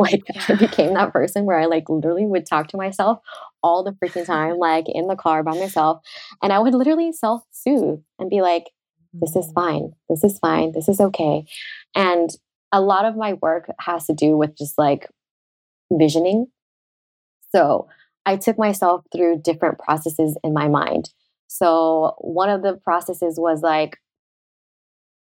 [0.00, 3.20] Like I became that person where I like literally would talk to myself
[3.62, 6.00] all the freaking time, like in the car by myself.
[6.42, 8.70] And I would literally self soothe and be like,
[9.12, 9.54] this is mm.
[9.54, 9.92] fine.
[10.08, 10.72] This is fine.
[10.72, 11.44] This is okay.
[11.94, 12.30] And
[12.72, 15.08] a lot of my work has to do with just like
[15.92, 16.46] visioning.
[17.54, 17.88] So
[18.24, 21.10] I took myself through different processes in my mind.
[21.48, 23.98] So one of the processes was like,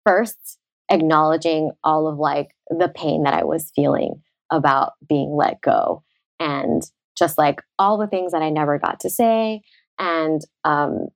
[0.04, 0.58] first,
[0.90, 6.04] acknowledging all of like the pain that I was feeling about being let go
[6.40, 6.84] and
[7.18, 9.62] just like all the things that I never got to say
[10.00, 11.08] and um,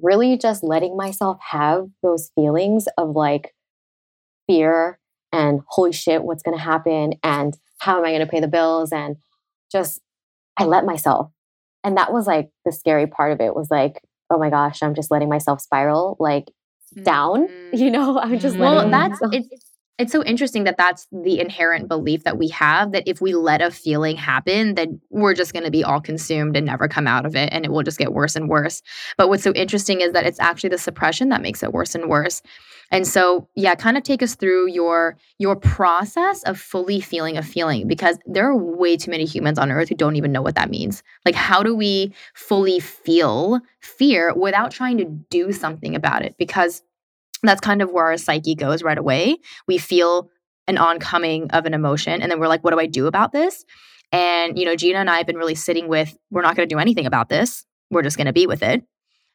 [0.00, 3.54] really just letting myself have those feelings of like
[4.46, 4.98] fear
[5.32, 8.48] and holy shit, what's going to happen and how am I going to pay the
[8.48, 9.16] bills and
[9.70, 10.00] just
[10.56, 11.30] I let myself.
[11.82, 14.94] And that was like the scary part of it was like, oh my gosh, I'm
[14.94, 16.50] just letting myself spiral like
[17.02, 17.48] down.
[17.70, 17.76] Mm-hmm.
[17.76, 19.69] You know, I'm just well, that's it's
[20.00, 23.60] it's so interesting that that's the inherent belief that we have that if we let
[23.60, 27.26] a feeling happen, then we're just going to be all consumed and never come out
[27.26, 28.80] of it and it will just get worse and worse.
[29.18, 32.08] But what's so interesting is that it's actually the suppression that makes it worse and
[32.08, 32.40] worse.
[32.90, 37.42] And so, yeah, kind of take us through your your process of fully feeling a
[37.42, 40.54] feeling because there are way too many humans on earth who don't even know what
[40.54, 41.02] that means.
[41.26, 46.36] Like how do we fully feel fear without trying to do something about it?
[46.38, 46.82] Because
[47.48, 49.38] that's kind of where our psyche goes right away.
[49.66, 50.30] We feel
[50.66, 53.64] an oncoming of an emotion, and then we're like, what do I do about this?
[54.12, 56.74] And, you know, Gina and I have been really sitting with, we're not going to
[56.74, 57.64] do anything about this.
[57.90, 58.82] We're just going to be with it.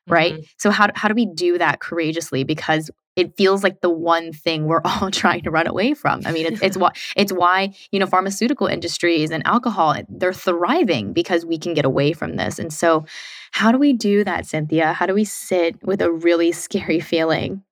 [0.07, 0.33] Right.
[0.33, 0.43] Mm-hmm.
[0.57, 2.43] So, how, how do we do that courageously?
[2.43, 6.21] Because it feels like the one thing we're all trying to run away from.
[6.25, 11.13] I mean, it's it's why it's why you know pharmaceutical industries and alcohol they're thriving
[11.13, 12.59] because we can get away from this.
[12.59, 13.05] And so,
[13.51, 14.93] how do we do that, Cynthia?
[14.93, 17.63] How do we sit with a really scary feeling?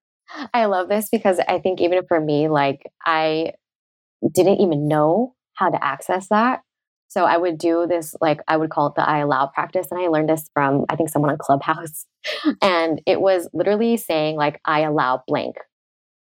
[0.53, 3.53] I love this because I think even for me, like I
[4.31, 6.61] didn't even know how to access that.
[7.07, 9.87] So I would do this, like I would call it the I allow practice.
[9.91, 12.07] And I learned this from, I think, someone on Clubhouse.
[12.61, 15.57] and it was literally saying, like, I allow blank.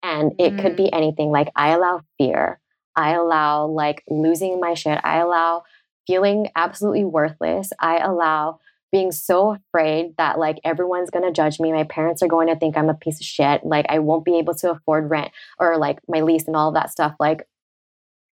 [0.03, 0.61] And it mm.
[0.61, 2.59] could be anything like, I allow fear.
[2.97, 4.99] I allow like losing my shit.
[5.03, 5.63] I allow
[6.05, 7.69] feeling absolutely worthless.
[7.79, 8.59] I allow
[8.93, 11.73] being so afraid that like everyone's going to judge me.
[11.73, 13.65] My parents are going to think I'm a piece of shit.
[13.65, 16.75] Like I won't be able to afford rent or like my lease and all of
[16.75, 17.15] that stuff.
[17.19, 17.45] Like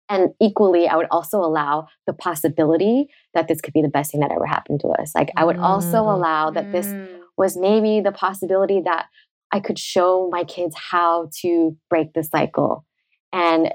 [0.08, 4.20] and equally, I would also allow the possibility that this could be the best thing
[4.20, 5.14] that ever happened to us.
[5.14, 6.14] Like, I would also mm-hmm.
[6.14, 7.20] allow that this mm.
[7.36, 9.06] was maybe the possibility that
[9.52, 12.86] I could show my kids how to break the cycle.
[13.34, 13.70] And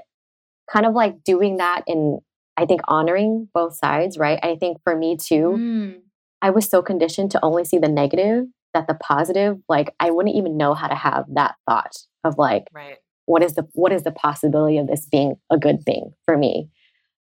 [0.68, 2.18] kind of like doing that in,
[2.56, 4.40] I think, honoring both sides, right?
[4.42, 6.00] I think for me too, mm.
[6.44, 10.36] I was so conditioned to only see the negative that the positive, like, I wouldn't
[10.36, 12.98] even know how to have that thought of like, right.
[13.24, 16.68] what is the what is the possibility of this being a good thing for me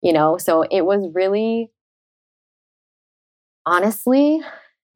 [0.02, 0.38] you know?
[0.38, 1.70] So it was really
[3.66, 4.42] honestly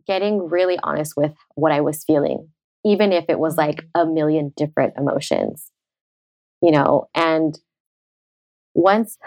[0.08, 2.50] getting really honest with what i was feeling
[2.84, 4.10] even if it was like mm-hmm.
[4.10, 5.72] a million different emotions
[6.62, 7.08] you know?
[7.14, 7.60] And
[8.74, 9.18] once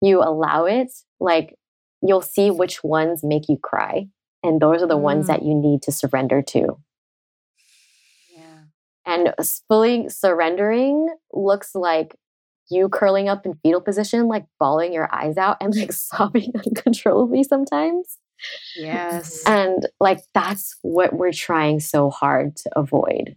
[0.00, 1.56] you allow it like
[2.00, 4.06] you'll see which ones make you cry
[4.46, 5.02] and those are the mm.
[5.02, 6.78] ones that you need to surrender to
[8.34, 8.62] Yeah.
[9.04, 9.34] and
[9.68, 12.16] fully surrendering looks like
[12.68, 17.44] you curling up in fetal position, like bawling your eyes out and like sobbing uncontrollably
[17.44, 18.18] sometimes.
[18.76, 19.42] Yes.
[19.46, 23.36] And like that's what we're trying so hard to avoid.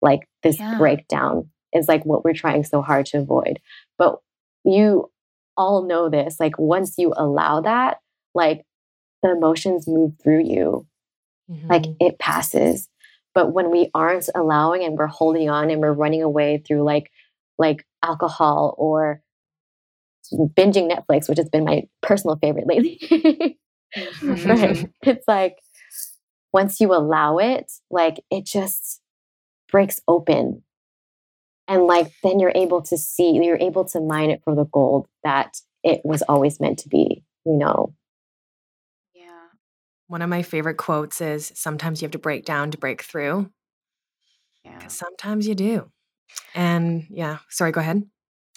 [0.00, 0.78] Like this yeah.
[0.78, 3.58] breakdown is like what we're trying so hard to avoid.
[3.98, 4.18] But
[4.64, 5.10] you
[5.56, 6.38] all know this.
[6.40, 7.98] Like once you allow that,
[8.34, 8.64] like
[9.22, 10.86] the emotions move through you.
[11.50, 11.68] Mm-hmm.
[11.68, 12.88] Like it passes.
[13.34, 17.10] But when we aren't allowing and we're holding on and we're running away through like
[17.58, 19.22] like alcohol or
[20.32, 22.98] binging Netflix, which has been my personal favorite lately.
[23.96, 24.84] mm-hmm.
[25.02, 25.58] It's like
[26.52, 29.00] once you allow it, like it just
[29.70, 30.62] breaks open.
[31.66, 35.06] And like then you're able to see, you're able to mine it for the gold
[35.22, 37.94] that it was always meant to be, you know.
[40.08, 43.50] One of my favorite quotes is sometimes you have to break down to break through.
[44.64, 44.86] Yeah.
[44.88, 45.90] Sometimes you do.
[46.54, 48.02] And yeah, sorry, go ahead.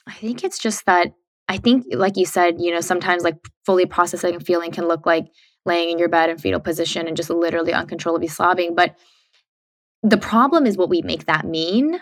[0.07, 1.13] I think it's just that
[1.47, 3.35] I think, like you said, you know, sometimes like
[3.65, 5.25] fully processing a feeling can look like
[5.65, 8.73] laying in your bed in fetal position and just literally uncontrollably sobbing.
[8.73, 8.97] But
[10.01, 11.99] the problem is what we make that mean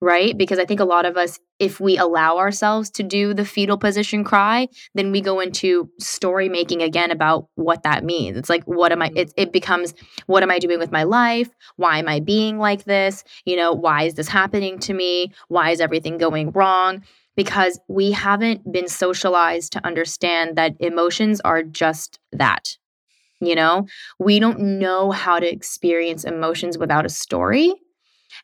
[0.00, 0.36] right?
[0.36, 3.76] Because I think a lot of us, if we allow ourselves to do the fetal
[3.76, 8.38] position cry, then we go into story making again about what that means.
[8.38, 9.08] It's like, what am I?
[9.08, 9.18] Mm-hmm.
[9.18, 9.92] It, it becomes,
[10.26, 11.50] what am I doing with my life?
[11.76, 13.24] Why am I being like this?
[13.44, 15.32] You know, why is this happening to me?
[15.48, 17.04] Why is everything going wrong?
[17.36, 22.76] Because we haven't been socialized to understand that emotions are just that.
[23.42, 23.86] You know,
[24.18, 27.74] we don't know how to experience emotions without a story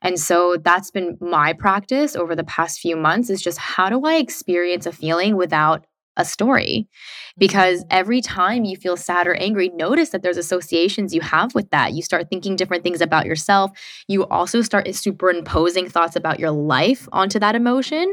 [0.07, 4.05] and so that's been my practice over the past few months is just how do
[4.05, 5.85] I experience a feeling without
[6.16, 6.88] a story?
[7.37, 11.69] Because every time you feel sad or angry notice that there's associations you have with
[11.71, 11.92] that.
[11.92, 13.73] You start thinking different things about yourself.
[14.09, 18.12] You also start superimposing thoughts about your life onto that emotion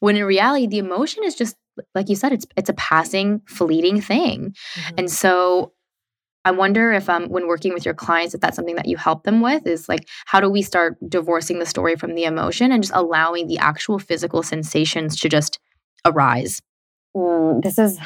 [0.00, 1.56] when in reality the emotion is just
[1.94, 4.54] like you said it's it's a passing fleeting thing.
[4.74, 4.94] Mm-hmm.
[4.98, 5.72] and so
[6.46, 9.24] I wonder if um, when working with your clients, if that's something that you help
[9.24, 12.84] them with, is like how do we start divorcing the story from the emotion and
[12.84, 15.58] just allowing the actual physical sensations to just
[16.04, 16.62] arise?
[17.16, 17.98] Mm, this is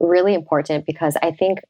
[0.00, 1.60] really important because I think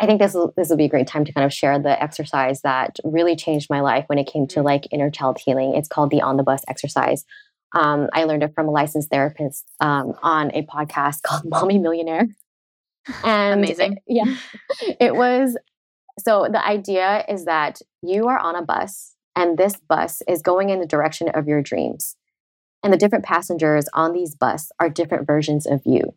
[0.00, 2.02] I think this will, this will be a great time to kind of share the
[2.02, 4.66] exercise that really changed my life when it came to mm-hmm.
[4.66, 5.76] like inner child healing.
[5.76, 7.24] It's called the on the bus exercise.
[7.72, 12.26] Um, I learned it from a licensed therapist um, on a podcast called Mommy Millionaire.
[13.22, 13.94] And amazing.
[13.94, 14.36] It, yeah.
[15.00, 15.56] It was
[16.18, 20.70] so the idea is that you are on a bus and this bus is going
[20.70, 22.16] in the direction of your dreams.
[22.82, 26.14] And the different passengers on these bus are different versions of you.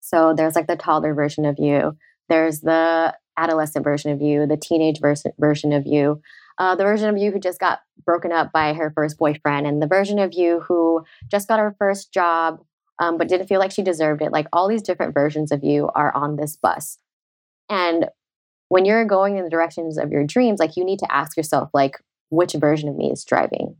[0.00, 1.96] So there's like the toddler version of you,
[2.28, 6.20] there's the adolescent version of you, the teenage vers- version of you,
[6.58, 9.80] uh, the version of you who just got broken up by her first boyfriend, and
[9.80, 12.60] the version of you who just got her first job
[12.98, 14.32] um, but didn't feel like she deserved it.
[14.32, 16.98] Like all these different versions of you are on this bus.
[17.68, 18.06] And
[18.68, 21.70] when you're going in the directions of your dreams, like you need to ask yourself,
[21.72, 21.96] like,
[22.30, 23.76] which version of me is driving?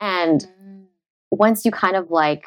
[0.00, 0.84] And mm.
[1.30, 2.44] once you kind of like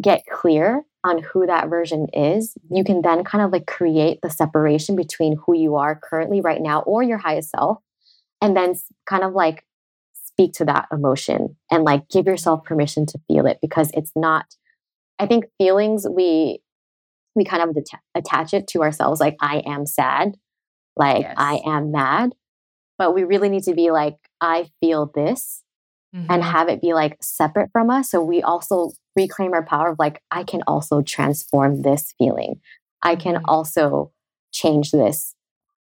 [0.00, 4.30] get clear on who that version is, you can then kind of like create the
[4.30, 7.78] separation between who you are currently right now or your highest self,
[8.40, 8.74] and then
[9.06, 9.64] kind of like
[10.40, 14.46] speak to that emotion and like give yourself permission to feel it because it's not,
[15.18, 16.60] I think feelings, we,
[17.34, 20.36] we kind of det- attach it to ourselves like, I am sad,
[20.96, 21.34] like, yes.
[21.36, 22.34] I am mad.
[22.96, 25.62] But we really need to be like, I feel this
[26.14, 26.30] mm-hmm.
[26.30, 28.10] and have it be like separate from us.
[28.10, 32.60] So we also reclaim our power of like, I can also transform this feeling.
[33.02, 33.44] I can mm-hmm.
[33.46, 34.12] also
[34.52, 35.34] change this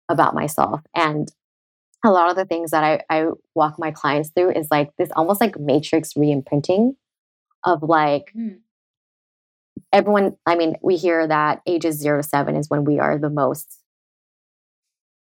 [0.09, 0.83] about myself.
[0.95, 1.33] And
[2.05, 5.11] a lot of the things that I, I walk my clients through is like this
[5.17, 6.95] almost like matrix reimprinting
[7.65, 8.59] of like mm.
[9.93, 13.31] everyone, I mean, we hear that ages zero to seven is when we are the
[13.31, 13.81] most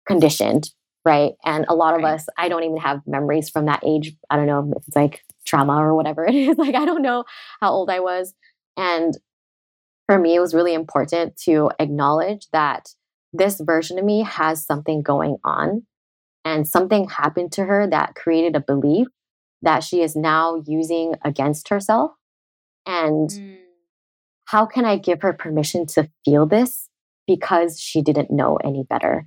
[0.07, 0.69] conditioned
[1.05, 1.33] right?
[1.45, 1.99] And a lot right.
[1.99, 4.13] of us, I don't even have memories from that age.
[4.29, 6.57] I don't know if it's like trauma or whatever it is.
[6.57, 7.23] Like, I don't know
[7.61, 8.33] how old I was.
[8.75, 9.15] And
[10.07, 12.89] for me, it was really important to acknowledge that
[13.31, 15.85] this version of me has something going on
[16.45, 19.07] and something happened to her that created a belief
[19.61, 22.11] that she is now using against herself.
[22.85, 23.57] And mm.
[24.45, 26.87] how can I give her permission to feel this
[27.27, 29.25] because she didn't know any better?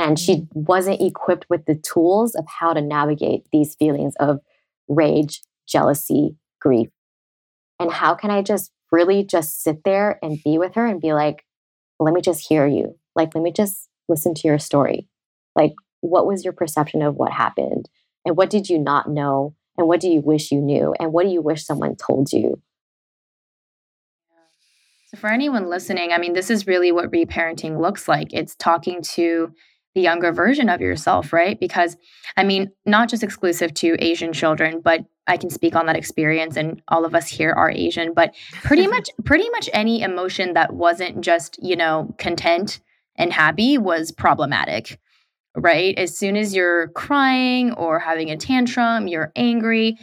[0.00, 0.64] and she mm-hmm.
[0.64, 4.40] wasn't equipped with the tools of how to navigate these feelings of
[4.88, 6.88] rage, jealousy, grief.
[7.78, 11.12] And how can I just really just sit there and be with her and be
[11.12, 11.44] like,
[11.98, 12.98] let me just hear you.
[13.14, 15.06] Like, let me just listen to your story.
[15.54, 17.88] Like, what was your perception of what happened?
[18.24, 19.54] And what did you not know?
[19.76, 20.94] And what do you wish you knew?
[20.98, 22.60] And what do you wish someone told you?
[25.06, 28.28] So, for anyone listening, I mean, this is really what reparenting looks like.
[28.32, 29.52] It's talking to
[29.94, 31.58] the younger version of yourself, right?
[31.58, 31.96] Because
[32.36, 36.56] I mean, not just exclusive to Asian children, but I can speak on that experience
[36.56, 40.74] and all of us here are Asian, but pretty much pretty much any emotion that
[40.74, 42.80] wasn't just, you know, content
[43.16, 44.98] and happy was problematic.
[45.56, 45.98] Right?
[45.98, 49.98] As soon as you're crying or having a tantrum, you're angry,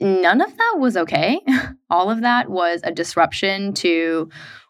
[0.00, 1.40] none of that was okay.
[1.90, 4.28] all of that was a disruption to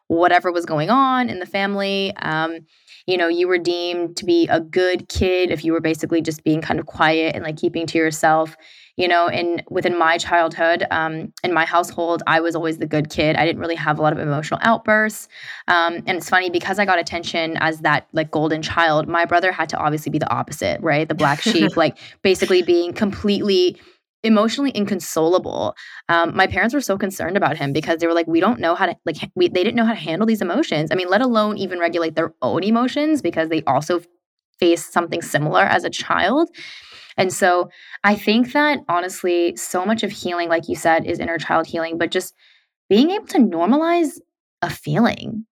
[0.09, 2.15] whatever was going on in the family.
[2.17, 2.61] Um,
[3.07, 6.43] you know, you were deemed to be a good kid if you were basically just
[6.43, 8.57] being kind of quiet and like keeping to yourself.
[8.97, 13.11] You know, in within my childhood, um, in my household, I was always the good
[13.11, 13.37] kid.
[13.37, 15.29] I didn't really have a lot of emotional outbursts.
[15.67, 19.51] Um, and it's funny because I got attention as that like golden child, my brother
[19.51, 21.09] had to obviously be the opposite, right?
[21.09, 23.81] The black sheep, like basically being completely
[24.25, 25.77] emotionally inconsolable.
[26.09, 28.75] Um, my parents were so concerned about him because they were like, we don't know
[28.75, 30.91] how to like we, they didn't know how to handle these emotions.
[30.91, 34.01] I mean, let alone even regulate their own emotions because they also
[34.59, 36.49] faced something similar as a child.
[37.17, 37.71] And so
[38.03, 41.99] I think that honestly, so much of healing, like you said, is inner child healing,
[41.99, 42.35] but just
[42.89, 44.19] being able to normalize
[44.63, 45.47] a feeling.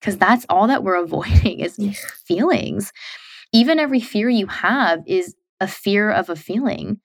[0.00, 1.76] Because that's all that we're avoiding is
[2.26, 2.92] feelings.
[3.52, 7.00] Even every fear you have is a fear of a feeling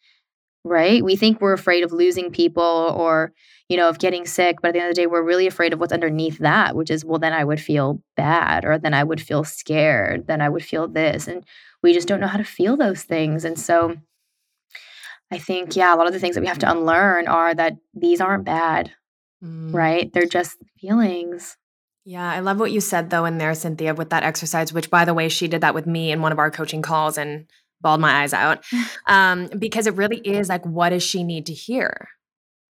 [0.63, 1.03] right?
[1.03, 3.31] We think we're afraid of losing people or,
[3.69, 5.73] you know, of getting sick, but at the end of the day, we're really afraid
[5.73, 9.03] of what's underneath that, which is, well, then I would feel bad, or then I
[9.03, 11.27] would feel scared, then I would feel this.
[11.27, 11.45] And
[11.83, 13.45] we just don't know how to feel those things.
[13.45, 13.95] And so
[15.31, 17.77] I think, yeah, a lot of the things that we have to unlearn are that
[17.93, 18.91] these aren't bad,
[19.43, 19.73] mm.
[19.73, 20.11] right?
[20.11, 21.57] They're just feelings.
[22.05, 25.05] Yeah, I love what you said though in there, Cynthia, with that exercise, which by
[25.05, 27.17] the way, she did that with me in one of our coaching calls.
[27.17, 27.45] And
[27.81, 28.63] bawled my eyes out
[29.07, 32.09] um, because it really is like, what does she need to hear?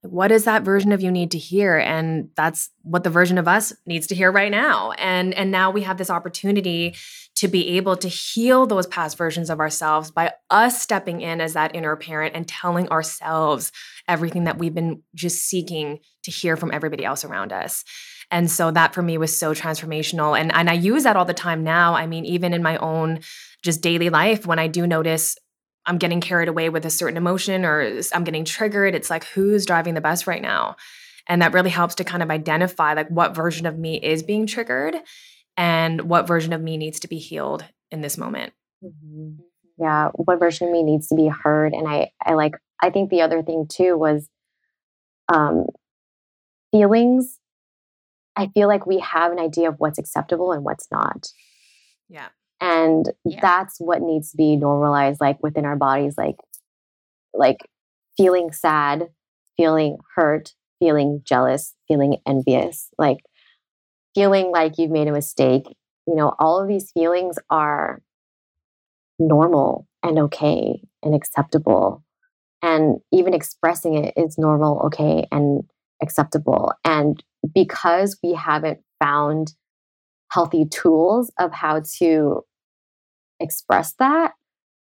[0.01, 1.77] What does that version of you need to hear?
[1.77, 4.91] And that's what the version of us needs to hear right now.
[4.93, 6.95] And and now we have this opportunity
[7.39, 11.53] to be able to heal those past versions of ourselves by us stepping in as
[11.53, 13.71] that inner parent and telling ourselves
[14.09, 17.85] everything that we've been just seeking to hear from everybody else around us.
[18.29, 20.37] And so that for me was so transformational.
[20.37, 21.93] And, and I use that all the time now.
[21.93, 23.21] I mean, even in my own
[23.63, 25.37] just daily life, when I do notice
[25.85, 29.65] I'm getting carried away with a certain emotion or I'm getting triggered, it's like, who's
[29.65, 30.75] driving the bus right now?
[31.25, 34.45] And that really helps to kind of identify like what version of me is being
[34.45, 34.97] triggered
[35.59, 38.53] and what version of me needs to be healed in this moment.
[38.83, 39.41] Mm-hmm.
[39.77, 41.73] Yeah, what version of me needs to be heard.
[41.73, 44.29] And I, I like, I think the other thing too was
[45.31, 45.65] um,
[46.71, 47.39] feelings
[48.39, 51.27] I feel like we have an idea of what's acceptable and what's not.
[52.07, 52.29] Yeah.
[52.61, 53.41] And yeah.
[53.41, 56.37] that's what needs to be normalized like within our bodies like
[57.33, 57.57] like
[58.15, 59.09] feeling sad,
[59.57, 63.17] feeling hurt, feeling jealous, feeling envious, like
[64.15, 65.63] feeling like you've made a mistake.
[66.07, 68.01] You know, all of these feelings are
[69.19, 72.03] normal and okay and acceptable.
[72.61, 75.63] and even expressing it is normal, okay, and
[76.01, 76.73] acceptable.
[76.83, 79.53] And because we haven't found
[80.31, 82.41] healthy tools of how to
[83.39, 84.33] express that,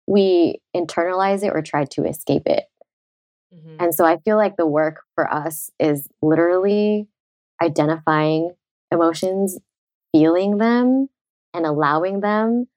[0.08, 2.66] we internalize it or try to escape it.
[3.54, 3.84] Mm-hmm.
[3.84, 7.08] And so I feel like the work for us is literally
[7.62, 8.52] identifying
[8.92, 9.58] emotions,
[10.12, 11.10] feeling them,
[11.54, 12.68] and allowing them,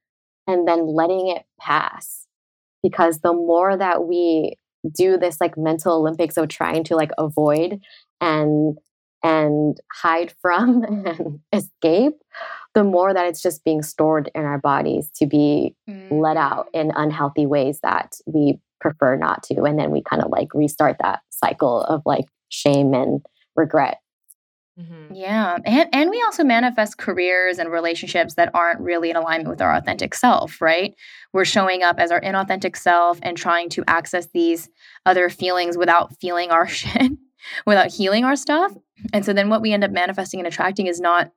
[0.46, 2.26] and then letting it pass.
[2.82, 4.56] Because the more that we
[4.90, 7.80] do this like mental Olympics of trying to like avoid
[8.20, 8.78] and
[9.22, 12.14] and hide from and escape,
[12.74, 16.08] the more that it's just being stored in our bodies to be mm.
[16.10, 16.80] let out mm.
[16.80, 19.62] in unhealthy ways that we prefer not to.
[19.62, 23.98] And then we kind of like restart that cycle of like shame and regret.
[24.78, 25.14] Mm-hmm.
[25.14, 25.58] Yeah.
[25.66, 29.74] And, and we also manifest careers and relationships that aren't really in alignment with our
[29.74, 30.94] authentic self, right?
[31.32, 34.70] We're showing up as our inauthentic self and trying to access these
[35.04, 37.12] other feelings without feeling our shit,
[37.66, 38.72] without healing our stuff.
[39.12, 41.30] And so then what we end up manifesting and attracting is not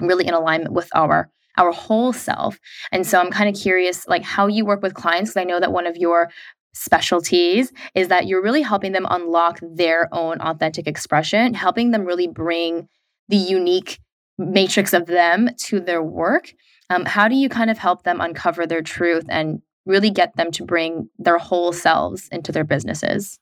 [0.00, 2.58] really in alignment with our our whole self.
[2.92, 5.60] And so I'm kind of curious like how you work with clients because I know
[5.60, 6.30] that one of your
[6.74, 12.28] specialties is that you're really helping them unlock their own authentic expression, helping them really
[12.28, 12.88] bring
[13.28, 14.00] the unique
[14.38, 16.52] matrix of them to their work.
[16.90, 20.50] Um, how do you kind of help them uncover their truth and really get them
[20.52, 23.38] to bring their whole selves into their businesses?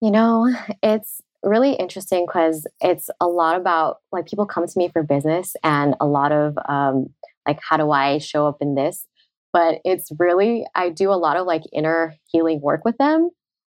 [0.00, 4.88] You know, it's really interesting because it's a lot about like people come to me
[4.88, 7.06] for business and a lot of um,
[7.46, 9.06] like, how do I show up in this?
[9.52, 13.30] But it's really I do a lot of like inner healing work with them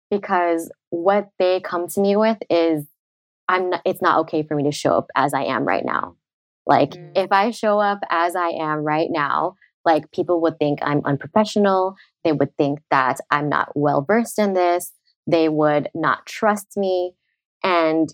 [0.09, 2.85] because what they come to me with is
[3.47, 6.15] I'm not, it's not okay for me to show up as I am right now.
[6.65, 7.11] Like mm.
[7.15, 11.95] if I show up as I am right now, like people would think I'm unprofessional,
[12.23, 14.91] they would think that I'm not well versed in this,
[15.27, 17.13] they would not trust me
[17.63, 18.09] and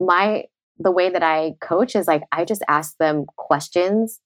[0.00, 0.44] my
[0.78, 4.20] the way that I coach is like I just ask them questions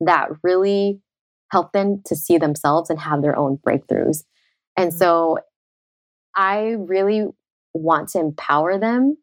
[0.00, 1.00] that really
[1.50, 4.24] help them to see themselves and have their own breakthroughs.
[4.76, 4.98] And mm-hmm.
[4.98, 5.38] so
[6.34, 7.26] I really
[7.74, 9.16] want to empower them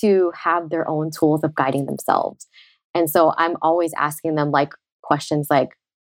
[0.00, 2.46] to have their own tools of guiding themselves.
[2.94, 4.72] And so I'm always asking them like
[5.02, 5.70] questions like,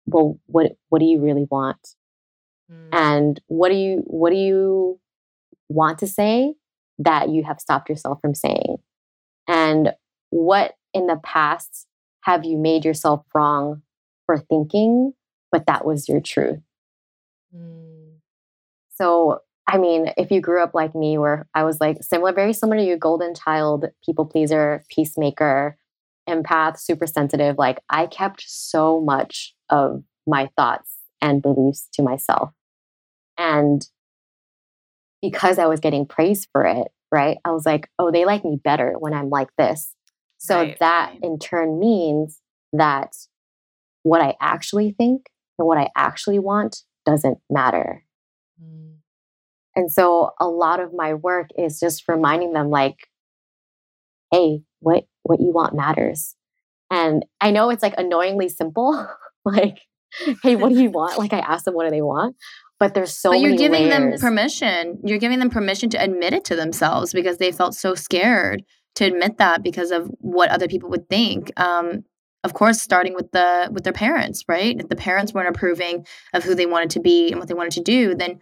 [0.07, 1.95] well, what what do you really want?
[2.71, 2.89] Mm.
[2.93, 4.99] And what do you what do you
[5.69, 6.55] want to say
[6.99, 8.77] that you have stopped yourself from saying?
[9.47, 9.93] And
[10.31, 11.87] what in the past
[12.23, 13.83] have you made yourself wrong
[14.27, 15.13] for thinking
[15.51, 16.61] but that was your truth.
[17.55, 18.19] Mm.
[18.95, 22.53] So, I mean, if you grew up like me, where I was like similar, very
[22.53, 25.77] similar to you, golden child, people pleaser, peacemaker,
[26.29, 32.51] empath, super sensitive, like I kept so much of my thoughts and beliefs to myself.
[33.39, 33.87] And
[35.23, 37.39] because I was getting praise for it, right?
[37.45, 39.95] I was like, oh, they like me better when I'm like this.
[40.39, 41.21] So right, that right.
[41.23, 42.41] in turn means
[42.73, 43.15] that
[44.03, 45.27] what I actually think
[45.61, 48.05] and what I actually want doesn't matter.
[48.63, 48.97] Mm.
[49.77, 52.97] And so a lot of my work is just reminding them like,
[54.33, 56.35] hey, what what you want matters.
[56.91, 59.07] And I know it's like annoyingly simple.
[59.45, 59.79] like,
[60.43, 61.19] hey, what do you want?
[61.19, 62.37] Like I ask them what do they want.
[62.79, 64.21] But there's so But you're giving layers.
[64.21, 64.99] them permission.
[65.05, 69.05] You're giving them permission to admit it to themselves because they felt so scared to
[69.05, 71.53] admit that because of what other people would think.
[71.61, 72.05] Um,
[72.45, 74.79] of course starting with the with their parents right?
[74.79, 77.73] If the parents weren't approving of who they wanted to be and what they wanted
[77.73, 78.41] to do then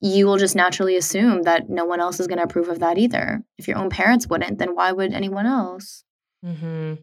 [0.00, 2.98] you will just naturally assume that no one else is going to approve of that
[2.98, 3.42] either.
[3.56, 6.04] If your own parents wouldn't then why would anyone else?
[6.44, 6.94] Mm-hmm.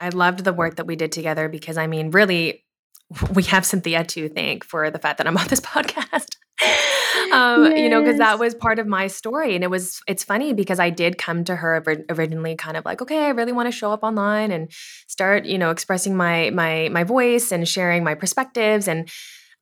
[0.00, 2.64] i loved the work that we did together because i mean really
[3.34, 6.34] we have cynthia to thank for the fact that i'm on this podcast
[7.32, 7.78] um, yes.
[7.78, 9.54] you know, because that was part of my story.
[9.54, 13.02] And it was, it's funny because I did come to her originally kind of like,
[13.02, 14.70] okay, I really want to show up online and
[15.06, 18.88] start, you know, expressing my, my, my voice and sharing my perspectives.
[18.88, 19.10] And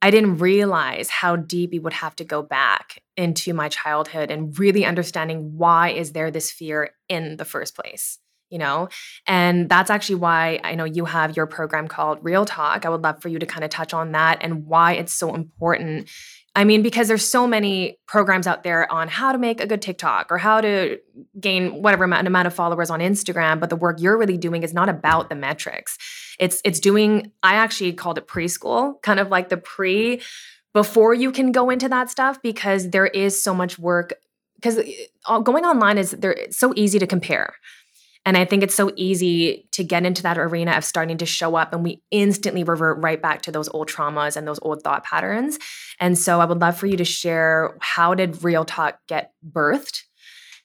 [0.02, 4.58] I didn't realize how deep we would have to go back into my childhood and
[4.58, 8.18] really understanding why is there this fear in the first place
[8.50, 8.88] you know
[9.26, 13.02] and that's actually why i know you have your program called Reel Tok i would
[13.02, 16.08] love for you to kind of touch on that and why it's so important
[16.56, 19.82] I mean, because there's so many programs out there on how to make a good
[19.82, 21.00] TikTok or how to
[21.40, 24.72] gain whatever amount, amount of followers on Instagram, but the work you're really doing is
[24.72, 25.98] not about the metrics.
[26.38, 27.32] It's it's doing.
[27.42, 30.22] I actually called it preschool, kind of like the pre
[30.72, 34.12] before you can go into that stuff because there is so much work
[34.56, 34.78] because
[35.26, 37.54] uh, going online is there it's so easy to compare
[38.26, 41.56] And I think it's so easy to get into that arena of starting to show
[41.56, 45.04] up and we instantly revert right back to those old traumas and those old thought
[45.04, 45.58] patterns.
[46.00, 50.02] And so I would love for you to share how did Reel Tok get birthed?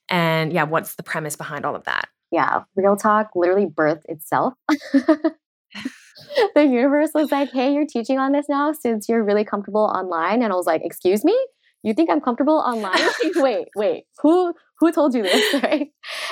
[0.08, 2.08] And yeah, what's the premise behind all of that?
[2.32, 4.54] Yeah, Reel Tok literally birthed itself.
[4.70, 5.34] the
[6.56, 10.44] universe was like, hey, you're teaching on this now since you're really comfortable online.
[10.44, 11.38] And I was like, excuse me?
[11.84, 13.00] You think I'm comfortable online?
[13.36, 15.54] wait, wait, who who told you this?
[15.64, 15.90] Right?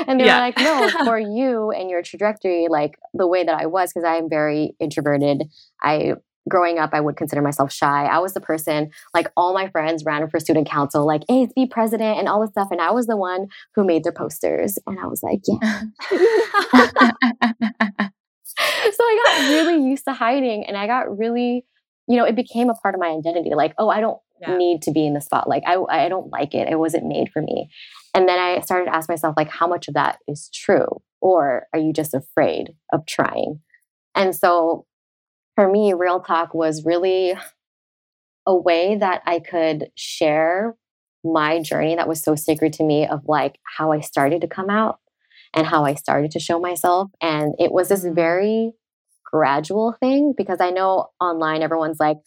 [0.07, 0.39] And they're yeah.
[0.39, 4.15] like, no, for you and your trajectory, like the way that I was, because I
[4.15, 5.43] am very introverted.
[5.81, 6.13] I
[6.47, 8.05] growing up, I would consider myself shy.
[8.05, 12.19] I was the person, like all my friends ran for student council, like ASB president
[12.19, 12.69] and all this stuff.
[12.71, 14.77] And I was the one who made their posters.
[14.87, 15.81] And I was like, yeah.
[16.11, 16.17] so
[19.03, 21.65] I got really used to hiding and I got really,
[22.07, 23.53] you know, it became a part of my identity.
[23.53, 24.55] Like, oh, I don't yeah.
[24.55, 25.63] need to be in the spotlight.
[25.65, 26.69] I, I don't like it.
[26.69, 27.69] It wasn't made for me.
[28.17, 30.87] And then I started to ask myself, like, how much of that is true?
[31.21, 33.59] Or are you just afraid of trying?
[34.15, 34.87] And so
[35.53, 37.35] for me, Reel Tok was really
[38.47, 40.75] a way that I could share
[41.23, 44.71] my journey that was so sacred to me of like how I started to come
[44.71, 44.97] out
[45.53, 47.11] and how I started to show myself.
[47.21, 48.15] And it was this mm-hmm.
[48.15, 48.71] very
[49.31, 52.17] gradual thing because I know online everyone's like,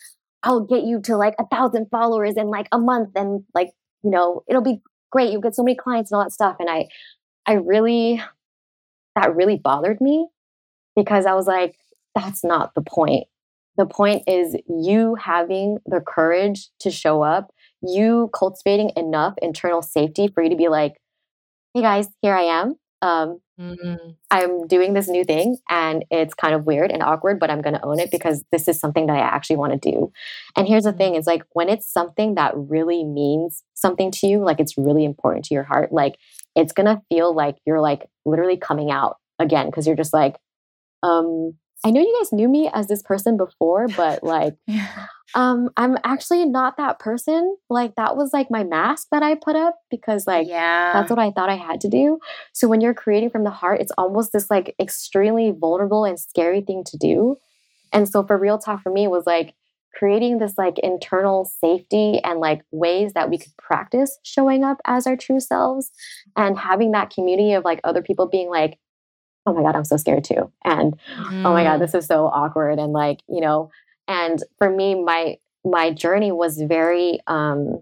[0.44, 3.72] I'll get you to like a thousand followers in like a month and like,
[4.04, 5.30] you know, it'll be great.
[5.32, 6.56] You'll get so many clients and all that stuff.
[6.58, 6.88] And I,
[7.46, 8.22] I really,
[9.16, 10.28] that really bothered me
[10.96, 11.76] because I was like,
[12.14, 13.26] that's not the point.
[13.76, 17.50] The point is you having the courage to show up,
[17.82, 20.94] you cultivating enough internal safety for you to be like,
[21.74, 22.74] hey guys, here I am.
[23.02, 24.10] Um, mm-hmm.
[24.30, 27.74] I'm doing this new thing and it's kind of weird and awkward, but I'm going
[27.74, 30.12] to own it because this is something that I actually want to do.
[30.56, 31.20] And here's the thing: mm-hmm.
[31.20, 35.44] is like when it's something that really means something to you, like it's really important
[35.46, 36.16] to your heart, like
[36.56, 40.36] it's going to feel like you're like literally coming out again because you're just like,
[41.02, 45.06] um, I know you guys knew me as this person before, but like, yeah.
[45.34, 47.56] um, I'm actually not that person.
[47.68, 51.18] Like, that was like my mask that I put up because, like, yeah, that's what
[51.18, 52.18] I thought I had to do.
[52.52, 56.60] So, when you're creating from the heart, it's almost this like extremely vulnerable and scary
[56.60, 57.36] thing to do.
[57.92, 59.54] And so, for Reel Tok, for me, was like
[59.94, 65.06] creating this like internal safety and like ways that we could practice showing up as
[65.06, 65.90] our true selves
[66.36, 68.78] and having that community of like other people being like,
[69.46, 71.44] oh my god i'm so scared too and mm.
[71.44, 71.80] oh my god mm.
[71.80, 73.70] this is so awkward and like you know
[74.08, 77.80] and for me my my journey was very um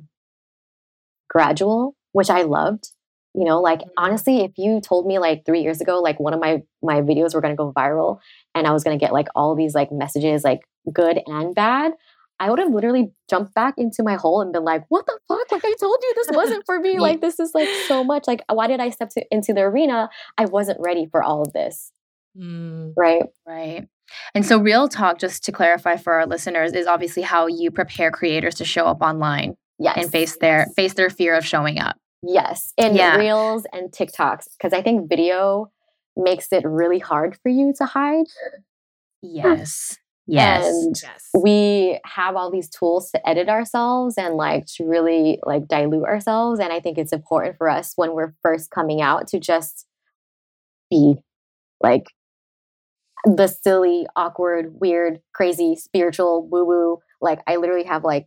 [1.29, 2.91] gradual which i loved
[3.35, 3.89] you know like mm.
[3.97, 7.35] honestly if you told me like 3 years ago like one of my my videos
[7.35, 8.19] were going to go viral
[8.55, 10.61] and i was going to get like all these like messages like
[10.93, 11.93] good and bad
[12.41, 15.51] I would have literally jumped back into my hole and been like, what the fuck?
[15.51, 16.99] Like, I told you this wasn't for me.
[16.99, 18.27] Like, this is like so much.
[18.27, 20.09] Like, why did I step to, into the arena?
[20.37, 21.93] I wasn't ready for all of this.
[22.37, 22.93] Mm.
[22.97, 23.25] Right.
[23.47, 23.89] Right.
[24.35, 28.11] And so, Reel Tok, just to clarify for our listeners, is obviously how you prepare
[28.11, 29.57] creators to show up online.
[29.81, 29.97] Yes.
[29.97, 30.75] And face their yes.
[30.75, 31.97] face their fear of showing up.
[32.23, 32.73] Yes.
[32.77, 33.17] In yeah.
[33.17, 34.49] reels and TikToks.
[34.59, 35.71] Because I think video
[36.17, 38.27] makes it really hard for you to hide.
[39.23, 39.99] Yes.
[40.29, 40.67] Yes.
[40.67, 41.31] And yes.
[41.43, 46.61] we have all these tools to edit ourselves and like to really like dilute ourselves.
[46.61, 49.87] And I think it's important for us when we're first coming out to just
[50.91, 51.15] be
[51.83, 52.09] like
[53.25, 56.99] the silly, awkward, weird, crazy, spiritual, woo woo.
[57.23, 58.27] Like I literally have like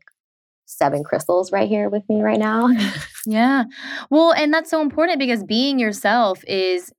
[0.66, 2.70] seven crystals right here with me right now.
[3.28, 3.66] yeah.
[4.10, 6.92] Well, and that's so important because being yourself is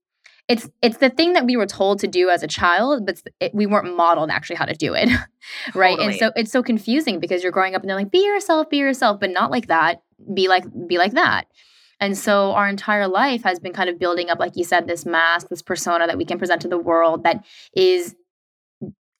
[0.48, 3.54] it's it's the thing that we were told to do as a child but it,
[3.54, 5.08] we weren't modeled actually how to do it
[5.74, 5.96] right?
[5.96, 6.06] Totally.
[6.08, 8.78] and so it's so confusing because you're growing up and they're like be yourself be
[8.78, 10.02] yourself but not like that.
[10.34, 11.46] Be like be like that.
[12.00, 15.06] And so our entire life has been kind of building up like you said this
[15.06, 18.14] mask this persona that we can present to the world that is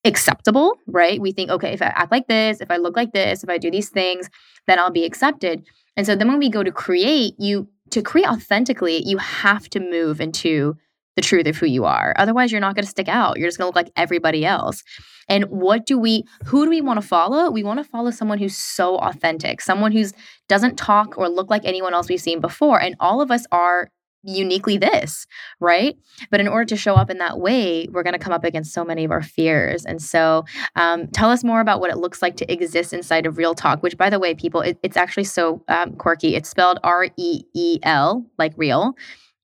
[0.05, 1.21] acceptable right?
[1.21, 3.59] We think okay if i act like this if i look like this if i
[3.59, 4.29] do these things
[4.67, 5.65] then i'll be accepted.
[5.97, 9.81] And so then when we go to create you to create authentically you have to
[9.81, 10.77] move into
[11.17, 12.15] the truth of who you are.
[12.17, 13.39] Otherwise, you're not going to stick out.
[13.39, 14.83] You're just going to look like everybody else.
[15.29, 17.51] And what do we who do we want to follow?
[17.51, 20.13] We want to follow someone who's so authentic, someone who's
[20.49, 22.81] doesn't talk or look like anyone else we've seen before.
[22.81, 23.91] And all of us are
[24.25, 25.27] uniquely this,
[25.59, 25.97] right?
[26.31, 28.73] But in order to show up in that way, we're going to come up against
[28.73, 29.85] so many of our fears.
[29.85, 30.45] And so,
[30.77, 33.83] um, tell us more about what it looks like to exist inside of Reel Tok,
[33.83, 36.37] which, by the way, people, it, it's actually so um, quirky.
[36.37, 38.95] It's spelled R E E L, like real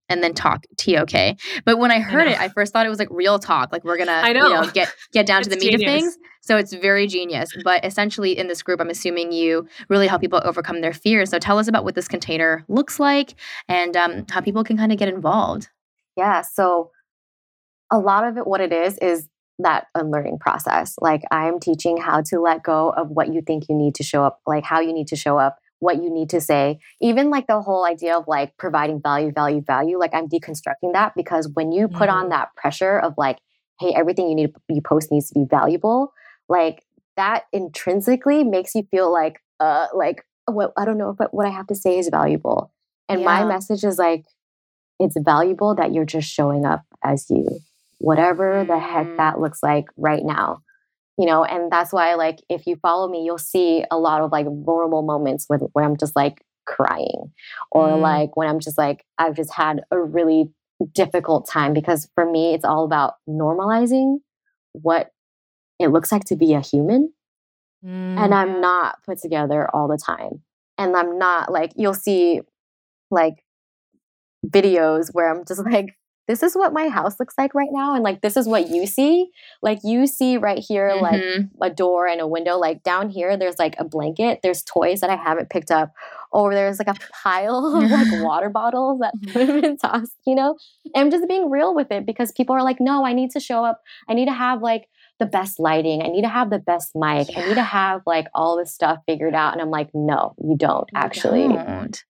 [0.08, 1.36] and then talk T O K.
[1.64, 3.84] But when I heard I it, I first thought it was like real talk, like
[3.84, 4.48] we're gonna I know.
[4.48, 5.82] You know get get down to the meat genius.
[5.82, 6.18] of things.
[6.40, 7.50] So it's very genius.
[7.62, 11.30] But essentially, in this group, I'm assuming you really help people overcome their fears.
[11.30, 13.34] So tell us about what this container looks like
[13.68, 15.68] and um, how people can kind of get involved.
[16.16, 16.40] Yeah.
[16.42, 16.90] So
[17.92, 19.28] a lot of it, what it is, is
[19.58, 20.94] that unlearning process.
[21.00, 24.24] Like I'm teaching how to let go of what you think you need to show
[24.24, 26.78] up, like how you need to show up, what you need to say.
[27.00, 29.98] Even like the whole idea of like providing value, value, value.
[29.98, 32.18] Like I'm deconstructing that because when you put mm-hmm.
[32.18, 33.38] on that pressure of like,
[33.80, 36.12] hey, everything you need you post needs to be valuable,
[36.48, 36.84] like
[37.16, 41.50] that intrinsically makes you feel like uh like what I don't know if what I
[41.50, 42.72] have to say is valuable.
[43.08, 43.26] And yeah.
[43.26, 44.24] my message is like
[44.98, 47.46] it's valuable that you're just showing up as you
[47.98, 49.16] whatever the heck mm.
[49.16, 50.62] that looks like right now
[51.18, 54.30] you know and that's why like if you follow me you'll see a lot of
[54.30, 57.32] like vulnerable moments with where i'm just like crying
[57.70, 58.00] or mm.
[58.00, 60.50] like when i'm just like i've just had a really
[60.94, 64.18] difficult time because for me it's all about normalizing
[64.72, 65.10] what
[65.80, 67.12] it looks like to be a human
[67.84, 67.90] mm.
[67.90, 70.42] and i'm not put together all the time
[70.76, 72.40] and i'm not like you'll see
[73.10, 73.42] like
[74.46, 75.97] videos where i'm just like
[76.28, 78.86] this is what my house looks like right now and like this is what you
[78.86, 79.30] see.
[79.62, 81.46] Like you see right here mm-hmm.
[81.58, 82.58] like a door and a window.
[82.58, 84.40] Like down here there's like a blanket.
[84.42, 85.92] There's toys that i haven't picked up.
[86.30, 90.56] Or there's like a pile of like water bottles that have been tossed you know?
[90.94, 93.40] And i'm just being real with it because people are like no i need to
[93.40, 93.82] show up.
[94.06, 94.86] I need to have like
[95.18, 96.02] the best lighting.
[96.02, 97.30] I need to have the best mic.
[97.30, 97.40] Yeah.
[97.40, 99.54] i need to have like all this stuff figured out.
[99.54, 102.04] And i'm like no you don't you actually don't.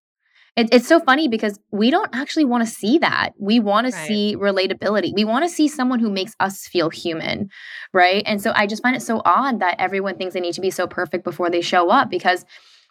[0.59, 3.31] It, it's so funny because we don't actually want to see that.
[3.39, 3.93] We want right.
[3.95, 5.15] to see relatability.
[5.15, 7.49] We want to see someone who makes us feel human,
[7.93, 8.25] right?
[8.27, 10.71] And so I just find it so odd that everyone thinks they need to be
[10.71, 12.45] so perfect before they show up because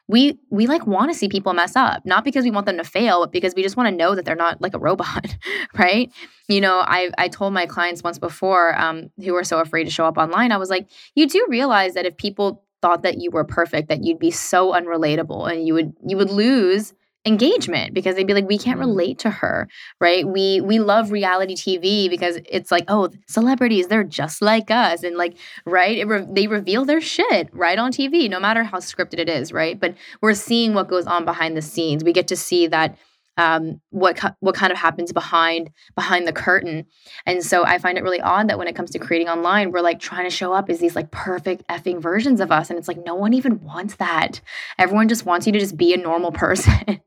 [0.07, 2.83] we we like want to see people mess up not because we want them to
[2.85, 5.35] fail but because we just want to know that they're not like a robot
[5.77, 6.13] right
[6.47, 9.89] you know i i told my clients once before um, who were so afraid to
[9.89, 13.29] show up online i was like you do realize that if people thought that you
[13.31, 16.93] were perfect that you'd be so unrelatable and you would you would lose
[17.25, 18.89] engagement because they'd be like we can't mm-hmm.
[18.89, 19.67] relate to her
[19.99, 25.03] right we we love reality tv because it's like oh celebrities they're just like us
[25.03, 29.19] and like right re- they reveal their shit right on tv no matter how scripted
[29.19, 32.35] it is right but we're seeing what goes on behind the scenes we get to
[32.35, 32.97] see that
[33.37, 36.85] um, what what kind of happens behind behind the curtain.
[37.25, 39.81] And so I find it really odd that when it comes to creating online, we're
[39.81, 42.87] like trying to show up as these like perfect effing versions of us, and it's
[42.87, 44.41] like no one even wants that.
[44.79, 46.99] Everyone just wants you to just be a normal person.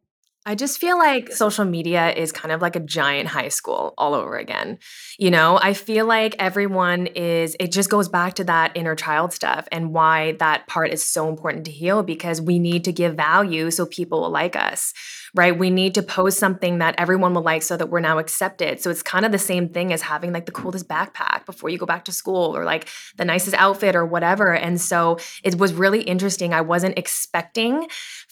[0.47, 4.15] I just feel like social media is kind of like a giant high school all
[4.15, 4.79] over again.
[5.19, 9.35] You know, I feel like everyone is, it just goes back to that inner child
[9.35, 13.17] stuff and why that part is so important to heal because we need to give
[13.17, 14.95] value so people will like us
[15.35, 15.57] right?
[15.57, 18.81] We need to post something that everyone will like so that we're now accepted.
[18.81, 21.79] So it's kind of the same thing as having like the coolest backpack before you
[21.79, 24.55] go back to school or like the nicest outfit or whatever.
[24.55, 26.53] And so it was really interesting.
[26.53, 27.87] I wasn't expecting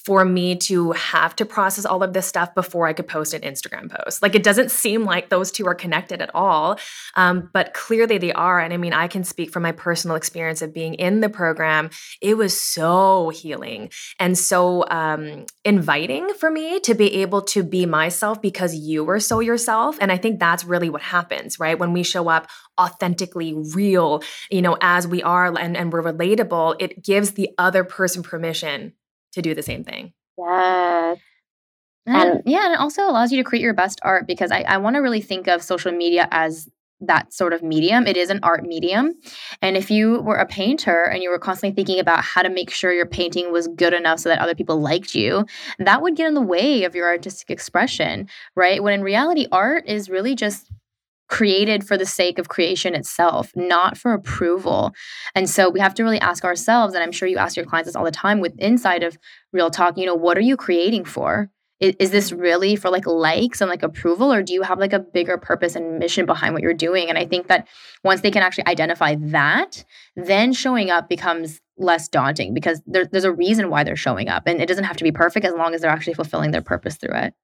[0.08, 3.42] for me to have to process all of this stuff before I could post an
[3.42, 4.22] Instagram post.
[4.22, 6.78] Like it doesn't seem like those two are connected at all,
[7.14, 8.58] um, but clearly they are.
[8.58, 11.90] And I mean, I can speak from my personal experience of being in the program.
[12.22, 17.84] It was so healing and so um, inviting for me to be able to be
[17.84, 19.98] myself because you were so yourself.
[20.00, 21.78] And I think that's really what happens, right?
[21.78, 22.48] When we show up
[22.80, 27.84] authentically real, you know, as we are and, and we're relatable, it gives the other
[27.84, 28.94] person permission
[29.38, 30.12] to do the same thing.
[30.36, 31.18] Yes.
[32.06, 34.78] And, yeah, and it also allows you to create your best art because I, I
[34.78, 36.68] want to really think of social media as
[37.00, 38.06] that sort of medium.
[38.06, 39.14] It is an art medium.
[39.62, 42.70] And if you were a painter and you were constantly thinking about how to make
[42.70, 45.46] sure your painting was good enough so that other people liked you,
[45.78, 48.82] that would get in the way of your artistic expression, right?
[48.82, 50.70] When in reality, art is really just
[51.28, 54.92] created for the sake of creation itself, not for approval.
[55.34, 57.88] And so we have to really ask ourselves, and I'm sure you ask your clients
[57.88, 59.18] this all the time with inside of
[59.52, 61.50] Reel Tok, you know, what are you creating for?
[61.80, 64.92] is, is this really for like likes and like approval or do you have like
[64.92, 67.66] a bigger purpose and mission behind what you're doing and i think that
[68.04, 69.84] once they can actually identify that
[70.16, 74.44] then showing up becomes less daunting because there, there's a reason why they're showing up
[74.46, 76.96] and it doesn't have to be perfect as long as they're actually fulfilling their purpose
[76.96, 77.34] through it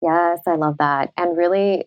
[0.00, 1.84] yes i love that and really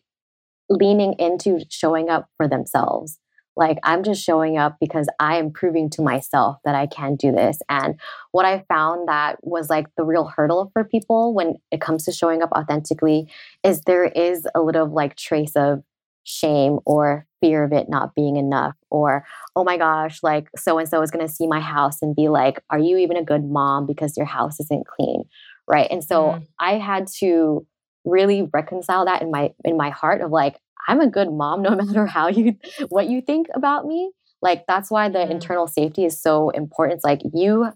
[0.69, 3.19] leaning into showing up for themselves
[3.55, 7.31] like I'm just showing up because I am proving to myself that I can do
[7.31, 7.59] this.
[7.69, 7.99] And
[8.31, 12.11] what I found that was like the real hurdle for people when it comes to
[12.11, 13.31] showing up authentically
[13.63, 15.83] is there is a little like trace of
[16.27, 19.23] shame or fear of it not being enough or
[19.55, 22.29] oh my gosh like so and so is going to see my house and be
[22.29, 25.23] like are you even a good mom because your house isn't clean
[25.67, 26.47] right and so mm.
[26.57, 27.63] i had to
[28.05, 31.69] really reconcile that in my in my heart of like I'm a good mom no
[31.75, 32.55] matter how you
[32.89, 34.11] what you think about me.
[34.41, 35.29] Like that's why the mm.
[35.31, 36.97] internal safety is so important.
[36.97, 37.71] It's like you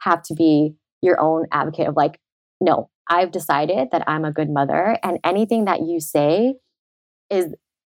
[0.00, 2.20] have to be your own advocate of like,
[2.60, 6.54] no, I've decided that I'm a good mother and anything that you say
[7.30, 7.54] is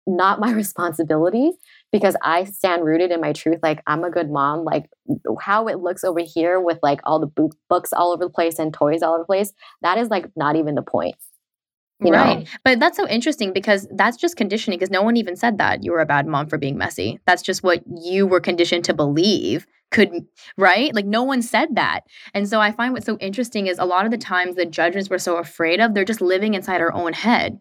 [0.07, 1.53] not my responsibility
[1.93, 3.59] because I stand rooted in my truth.
[3.63, 4.65] Like I'm a good mom.
[4.65, 4.91] Like
[5.41, 8.73] how it looks over here with like all the books all over the place and
[8.73, 9.53] toys all over the place,
[9.83, 11.17] that is like not even the point.
[12.01, 12.41] You right.
[12.41, 12.45] Know?
[12.65, 15.91] But that's so interesting because that's just conditioning because no one even said that you
[15.93, 17.19] were a bad mom for being messy.
[17.27, 20.27] That's just what you were conditioned to believe could
[20.59, 22.01] right like no one said that
[22.35, 25.09] and so i find what's so interesting is a lot of the times the judgments
[25.09, 27.59] we're so afraid of they're just living inside our own head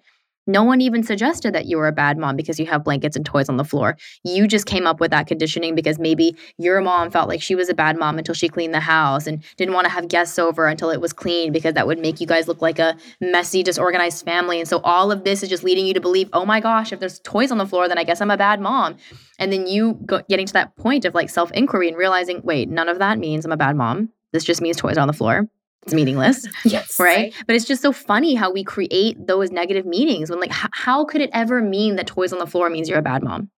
[0.47, 3.25] no one even suggested that you were a bad mom because you have blankets and
[3.25, 3.97] toys on the floor.
[4.23, 7.69] You just came up with that conditioning because maybe your mom felt like she was
[7.69, 10.67] a bad mom until she cleaned the house and didn't want to have guests over
[10.67, 14.23] until it was clean because that would make you guys look like a messy, disorganized
[14.23, 14.59] family.
[14.59, 16.99] And so all of this is just leading you to believe, oh my gosh, if
[16.99, 18.95] there's toys on the floor, then I guess I'm a bad mom.
[19.39, 22.89] And then you getting to that point of like self inquiry and realizing, wait, none
[22.89, 24.09] of that means I'm a bad mom.
[24.31, 25.49] This just means toys on the floor
[25.87, 26.45] it's meaningless.
[26.65, 26.99] yes.
[26.99, 27.17] Right?
[27.17, 27.33] right?
[27.47, 31.05] But it's just so funny how we create those negative meanings when, like, h- how
[31.05, 33.49] could it ever mean that toys on the floor means you're a bad mom?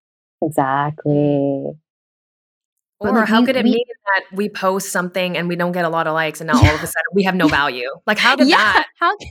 [0.41, 1.71] Exactly.
[3.01, 5.71] Or like how we, could it we, mean that we post something and we don't
[5.71, 6.69] get a lot of likes and now yeah.
[6.69, 7.89] all of a sudden we have no value?
[8.05, 8.57] Like, how did yeah.
[8.57, 8.87] that?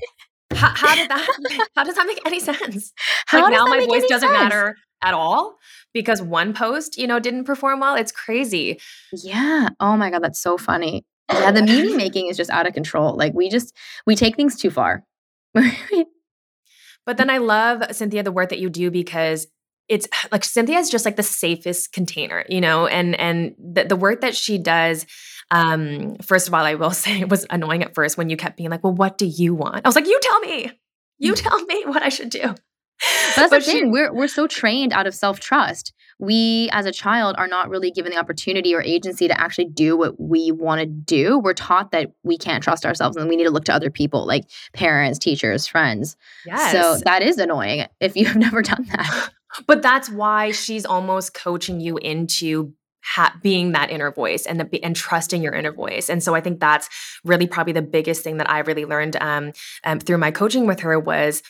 [0.51, 1.69] How, how, how, did that?
[1.77, 2.95] How does that make any sense?
[3.27, 4.33] How like now my voice doesn't sense?
[4.33, 5.59] matter at all
[5.93, 7.95] because one post, you know, didn't perform well.
[7.97, 8.81] It's crazy.
[9.13, 9.69] Yeah.
[9.79, 11.05] Oh my god, that's so funny.
[11.31, 13.17] Yeah, the meaning making is just out of control.
[13.17, 13.75] Like we just
[14.07, 15.05] we take things too far.
[15.55, 19.47] but then I love Cynthia the work that you do because
[19.89, 23.97] it's like Cynthia is just like the safest container, you know, and and the, the
[23.97, 25.07] work that she does.
[25.51, 28.57] Um, first of all, I will say it was annoying at first when you kept
[28.57, 30.73] being like, "Well, what do you want?" I was like, "You tell me,
[31.19, 31.43] you mm.
[31.43, 32.55] tell me what I should do."
[33.01, 33.91] But that's but the thing.
[33.91, 35.93] We're we're so trained out of self trust.
[36.19, 39.97] We as a child are not really given the opportunity or agency to actually do
[39.97, 41.39] what we want to do.
[41.39, 44.27] We're taught that we can't trust ourselves and we need to look to other people
[44.27, 46.17] like parents, teachers, friends.
[46.45, 46.73] Yes.
[46.73, 49.31] So that is annoying if you have never done that.
[49.67, 52.75] but that's why she's almost coaching you into
[53.15, 56.11] Ha- being that inner voice and the and trusting your inner voice.
[56.11, 56.91] And so I think that's
[57.25, 59.53] really probably the biggest thing that I really learned um,
[59.85, 61.43] um, through my coaching with her was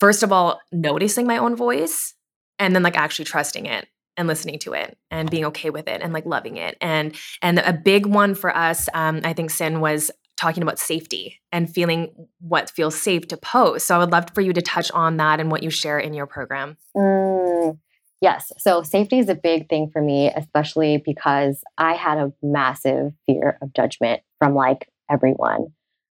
[0.00, 2.14] first of all, noticing my own voice
[2.58, 3.86] and then like actually trusting it
[4.16, 6.76] and listening to it and being okay with it and like loving it.
[6.80, 11.38] And and a big one for us, um, I think Cyn was talking about safety
[11.52, 13.86] and feeling what feels safe to post.
[13.86, 16.14] So I would love for you to touch on that and what you share in
[16.14, 16.78] your program.
[16.96, 17.78] Mm,
[18.22, 18.50] yes.
[18.58, 23.58] So safety is a big thing for me, especially because I had a massive fear
[23.60, 25.74] of judgment from like everyone.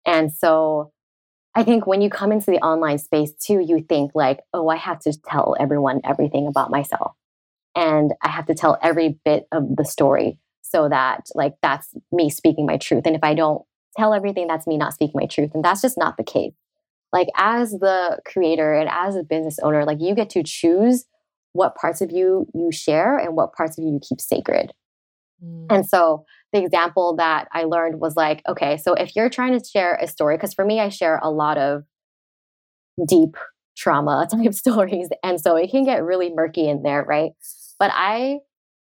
[0.04, 0.92] And so
[1.54, 4.76] I think when you come into the online space too, you think like, oh, I
[4.76, 7.12] have to tell everyone everything about myself.
[7.74, 12.30] And I have to tell every bit of the story so that like that's me
[12.30, 13.04] speaking my truth.
[13.06, 13.62] And if I don't
[13.96, 15.50] tell everything, that's me not speaking my truth.
[15.54, 16.52] And that's just not the case.
[17.12, 21.04] Like as the creator and as a business owner, like you get to choose
[21.52, 24.72] what parts of you you share and what parts of you you keep sacred.
[25.44, 25.66] Mm.
[25.70, 29.64] And so the example that I learned was like, okay, so if you're trying to
[29.64, 31.84] share a story, because for me, I share a lot of
[33.06, 33.36] deep
[33.76, 35.08] trauma type stories.
[35.22, 37.32] And so it can get really murky in there, right?
[37.78, 38.38] But I,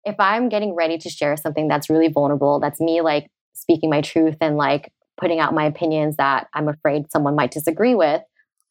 [0.05, 4.01] if I'm getting ready to share something that's really vulnerable, that's me like speaking my
[4.01, 8.20] truth and like putting out my opinions that I'm afraid someone might disagree with,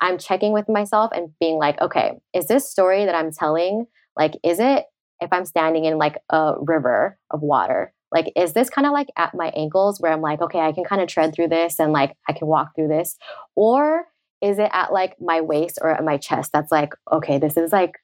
[0.01, 3.85] I'm checking with myself and being like, okay, is this story that I'm telling,
[4.17, 4.85] like, is it
[5.23, 9.07] if I'm standing in like a river of water, like is this kind of like
[9.17, 11.91] at my ankles where i'm like okay i can kind of tread through this and
[11.91, 13.17] like i can walk through this
[13.55, 14.05] or
[14.41, 17.71] is it at like my waist or at my chest that's like okay this is
[17.71, 17.95] like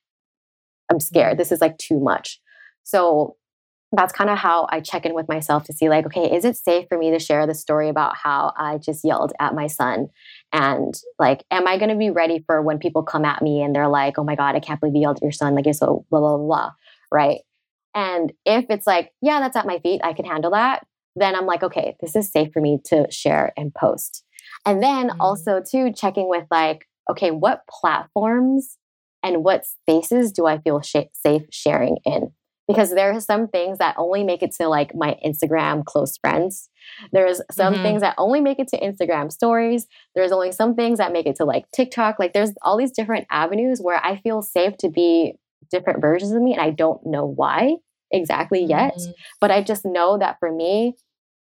[0.91, 2.41] i'm scared this is like too much
[2.83, 3.35] so
[3.91, 6.55] that's kind of how I check in with myself to see, like, okay, is it
[6.55, 10.09] safe for me to share the story about how I just yelled at my son?
[10.53, 13.75] And like, am I going to be ready for when people come at me and
[13.75, 15.55] they're like, oh my God, I can't believe you yelled at your son?
[15.55, 16.71] Like, it's so blah, blah, blah.
[17.11, 17.39] Right.
[17.95, 20.85] And if it's like, yeah, that's at my feet, I can handle that,
[21.15, 24.23] then I'm like, okay, this is safe for me to share and post.
[24.65, 25.21] And then mm-hmm.
[25.21, 28.77] also, too, checking with like, okay, what platforms
[29.23, 32.31] and what spaces do I feel sh- safe sharing in?
[32.67, 36.69] Because there are some things that only make it to like my Instagram close friends.
[37.11, 37.83] There's some mm-hmm.
[37.83, 39.87] things that only make it to Instagram stories.
[40.13, 42.19] There's only some things that make it to like TikTok.
[42.19, 45.33] Like there's all these different avenues where I feel safe to be
[45.71, 47.75] different versions of me and I don't know why
[48.11, 48.95] exactly yet.
[48.95, 49.11] Mm-hmm.
[49.39, 50.95] But I just know that for me,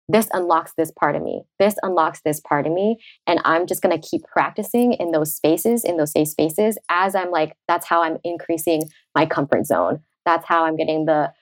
[0.10, 1.44] this unlocks this part of me.
[1.60, 2.98] This unlocks this part of me.
[3.26, 7.14] And I'm just going to keep practicing in those spaces, in those safe spaces, as
[7.14, 10.02] I'm like, that's how I'm increasing my comfort zone.
[10.26, 11.34] That's how I'm getting the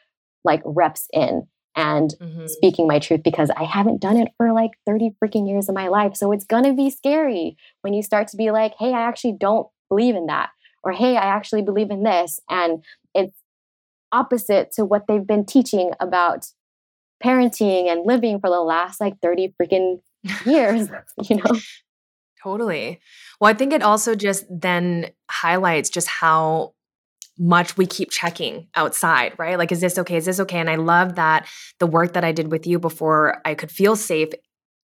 [0.43, 2.47] like reps in and mm-hmm.
[2.47, 5.87] speaking my truth because I haven't done it for like 30 freaking years of my
[5.87, 6.15] life.
[6.15, 9.35] So it's going to be scary when you start to be like, hey, I actually
[9.39, 10.49] don't believe in that
[10.85, 12.39] or hey, I actually believe in this.
[12.49, 13.35] And it's
[14.11, 16.45] opposite to what they've been teaching about
[17.23, 19.99] parenting and living for the last like 30 freaking
[20.45, 20.87] years,
[21.23, 21.59] you know?
[22.41, 22.99] Totally.
[23.41, 26.73] Well, I think it also just then highlights just how
[27.37, 29.57] much we keep checking outside, right?
[29.57, 30.17] Like, is this okay?
[30.17, 30.59] Is this okay?
[30.59, 31.47] And I love that
[31.79, 34.29] the work that I did with you before I could feel safe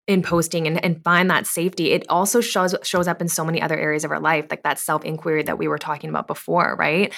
[0.07, 1.91] in posting and, and find that safety.
[1.91, 4.79] It also shows shows up in so many other areas of our life like that
[4.79, 7.13] self-inquiry that we were talking about before right?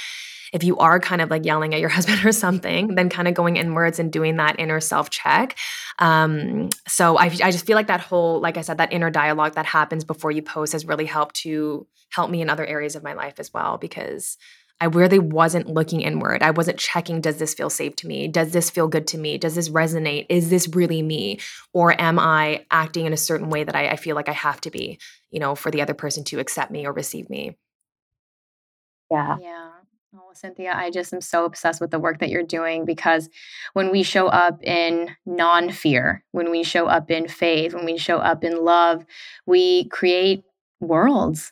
[0.51, 3.35] If you are kind of like yelling at your husband or something then kind of
[3.35, 5.55] going inwards and doing that inner self check
[5.99, 9.53] um, so I, I just feel like that whole like i said that inner dialogue
[9.53, 13.03] that happens before you post has really helped to help me in other areas of
[13.03, 14.37] my life as well because
[14.81, 16.41] I really wasn't looking inward.
[16.41, 18.29] I wasn't checking, does this feel safe to me?
[18.29, 19.37] Does this feel good to me?
[19.37, 20.25] Does this resonate?
[20.29, 21.39] Is this really me?
[21.73, 24.61] Or am I acting in a certain way that I, I feel like I have
[24.61, 24.99] to be,
[25.31, 27.57] you know, for the other person to accept me or receive me?
[29.11, 29.37] Yeah.
[29.41, 29.69] Yeah.
[30.15, 33.29] Oh, Cynthia, I just am so obsessed with the work that you're doing because
[33.73, 37.97] when we show up in non fear, when we show up in faith, when we
[37.97, 39.05] show up in love,
[39.45, 40.43] we create
[40.79, 41.51] worlds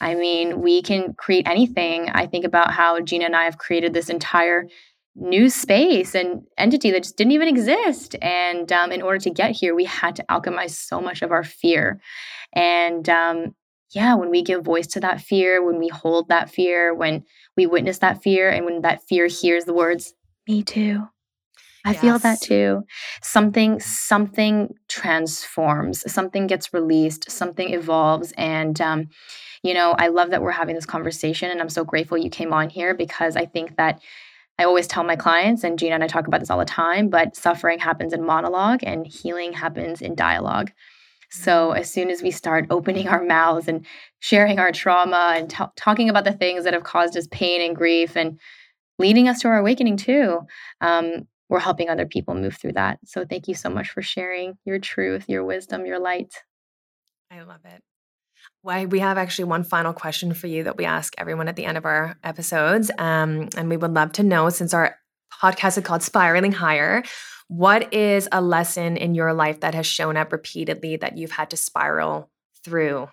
[0.00, 2.10] I mean, we can create anything.
[2.10, 4.68] I think about how Gina and I have created this entire
[5.14, 8.14] new space and entity that just didn't even exist.
[8.20, 11.44] And um, in order to get here, we had to alchemize so much of our
[11.44, 12.00] fear.
[12.52, 13.54] And um,
[13.92, 17.24] yeah, when we give voice to that fear, when we hold that fear, when
[17.56, 20.12] we witness that fear, and when that fear hears the words,
[20.46, 21.02] me too.
[21.84, 22.00] I yes.
[22.00, 22.82] feel that too.
[23.22, 29.08] Something something transforms, something gets released, something evolves, and um,
[29.62, 32.52] you know, I love that we're having this conversation and I'm so grateful you came
[32.52, 34.00] on here because I think that
[34.58, 37.10] I always tell my clients, and Gina and I talk about this all the time,
[37.10, 40.72] but suffering happens in monologue and healing happens in dialogue.
[41.30, 43.84] So as soon as we start opening our mouths and
[44.20, 47.76] sharing our trauma and t- talking about the things that have caused us pain and
[47.76, 48.40] grief and
[48.98, 50.40] leading us to our awakening too,
[50.80, 52.98] um, we're helping other people move through that.
[53.04, 56.32] So thank you so much for sharing your truth, your wisdom, your light.
[57.30, 57.82] I love it.
[58.66, 61.78] We have actually one final question for you that we ask everyone at the end
[61.78, 64.96] of our episodes, um, and we would love to know since our
[65.40, 67.04] podcast is called Spiraling Higher.
[67.46, 71.50] What is a lesson in your life that has shown up repeatedly that you've had
[71.50, 72.28] to spiral
[72.64, 73.08] through?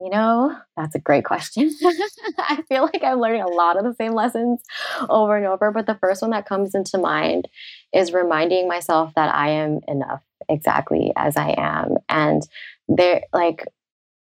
[0.00, 1.70] You know, that's a great question.
[2.38, 4.62] I feel like I'm learning a lot of the same lessons
[5.08, 7.46] over and over, but the first one that comes into mind
[7.94, 11.96] is reminding myself that I am enough exactly as I am.
[12.08, 12.42] And
[12.90, 13.66] there like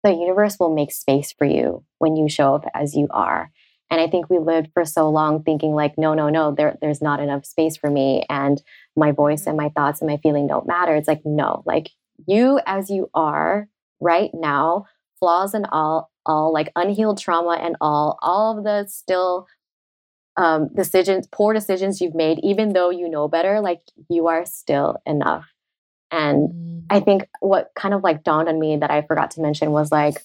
[0.04, 3.52] the universe will make space for you when you show up as you are.
[3.90, 7.02] And i think we lived for so long thinking like no no no there, there's
[7.02, 8.62] not enough space for me and
[8.96, 10.96] my voice and my thoughts and my feeling don't matter.
[10.96, 11.90] It's like no like
[12.28, 13.70] you as you are
[14.02, 14.86] right now
[15.20, 19.48] flaws and all all like unhealed trauma and all all of the still
[20.36, 24.98] um, decisions poor decisions you've made even though you know better like you are still
[25.06, 25.46] enough
[26.12, 26.84] and mm.
[26.90, 29.92] I think what kind of like dawned on me that I forgot to mention was
[29.92, 30.24] like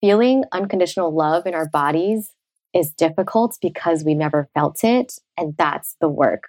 [0.00, 2.32] feeling unconditional love in our bodies
[2.74, 6.48] is difficult because we never felt it and that's the work.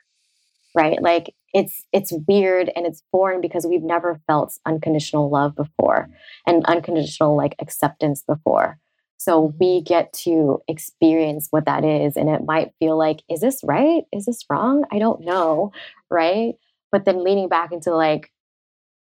[0.76, 1.02] Right?
[1.02, 6.10] Like it's it's weird and it's foreign because we've never felt unconditional love before
[6.46, 8.78] and unconditional like acceptance before.
[9.18, 9.84] So we mm-hmm.
[9.84, 14.04] get to experience what that is and it might feel like is this right?
[14.12, 14.84] Is this wrong?
[14.92, 15.72] I don't know,
[16.10, 16.54] right?
[16.92, 18.32] But then leaning back into like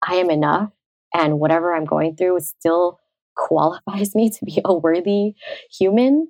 [0.06, 0.70] i am enough
[1.14, 2.98] and whatever i'm going through still
[3.36, 5.34] qualifies me to be a worthy
[5.70, 6.28] human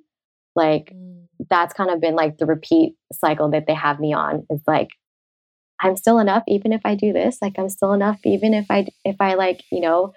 [0.55, 1.25] like mm.
[1.49, 4.89] that's kind of been like the repeat cycle that they have me on is like
[5.79, 8.85] i'm still enough even if i do this like i'm still enough even if i
[9.03, 10.13] if i like you know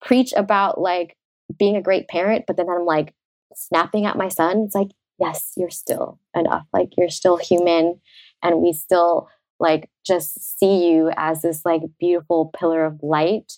[0.00, 1.16] preach about like
[1.58, 3.14] being a great parent but then i'm like
[3.54, 8.00] snapping at my son it's like yes you're still enough like you're still human
[8.42, 9.28] and we still
[9.60, 13.52] like just see you as this like beautiful pillar of light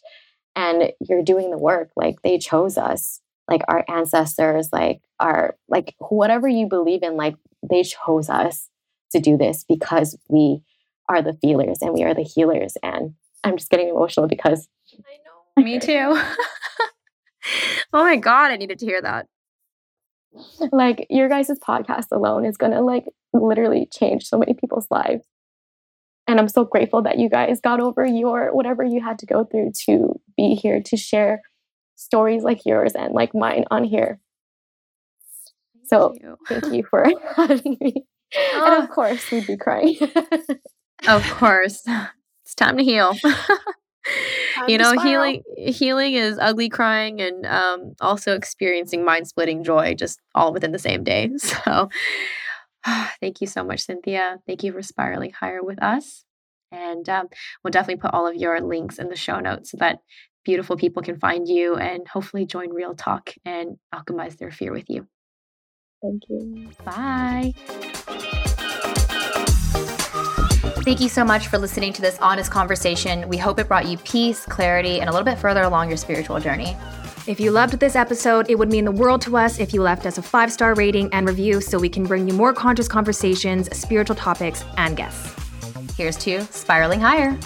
[0.54, 5.94] and you're doing the work like they chose us like our ancestors like our like
[5.98, 7.36] whatever you believe in like
[7.68, 8.68] they chose us
[9.10, 10.60] to do this because we
[11.08, 15.16] are the feelers and we are the healers and i'm just getting emotional because i
[15.24, 15.64] know.
[15.64, 16.20] Me too.
[17.92, 19.26] Oh my god i needed to hear that.
[20.72, 25.24] Like your guys' podcast alone is gonna like literally change so many people's lives
[26.26, 29.44] and I'm so grateful that you guys got over your whatever you had to go
[29.44, 31.42] through to be here to share
[31.94, 34.20] stories like yours and like mine on here.
[35.84, 37.06] So thank you, thank you for
[37.36, 38.04] having me.
[38.34, 38.62] Oh.
[38.64, 39.96] And of course, we'd be crying.
[41.08, 41.84] of course.
[42.44, 43.14] It's time to heal.
[44.68, 50.20] you know, healing healing is ugly crying and um, also experiencing mind splitting joy, just
[50.34, 51.30] all within the same day.
[51.38, 51.88] So,
[53.20, 54.38] thank you so much, Cynthia.
[54.46, 56.24] Thank you for spiraling higher with us.
[56.72, 57.28] And um,
[57.62, 60.00] we'll definitely put all of your links in the show notes so that
[60.44, 64.88] beautiful people can find you and hopefully join Reel Tok and alchemize their fear with
[64.88, 65.06] you.
[66.02, 66.70] Thank you.
[66.84, 67.54] Bye.
[70.84, 73.28] Thank you so much for listening to this honest conversation.
[73.28, 76.38] We hope it brought you peace, clarity, and a little bit further along your spiritual
[76.38, 76.76] journey.
[77.26, 80.06] If you loved this episode, it would mean the world to us if you left
[80.06, 83.68] us a five star rating and review so we can bring you more conscious conversations,
[83.76, 85.34] spiritual topics, and guests.
[85.96, 87.36] Here's to spiraling higher.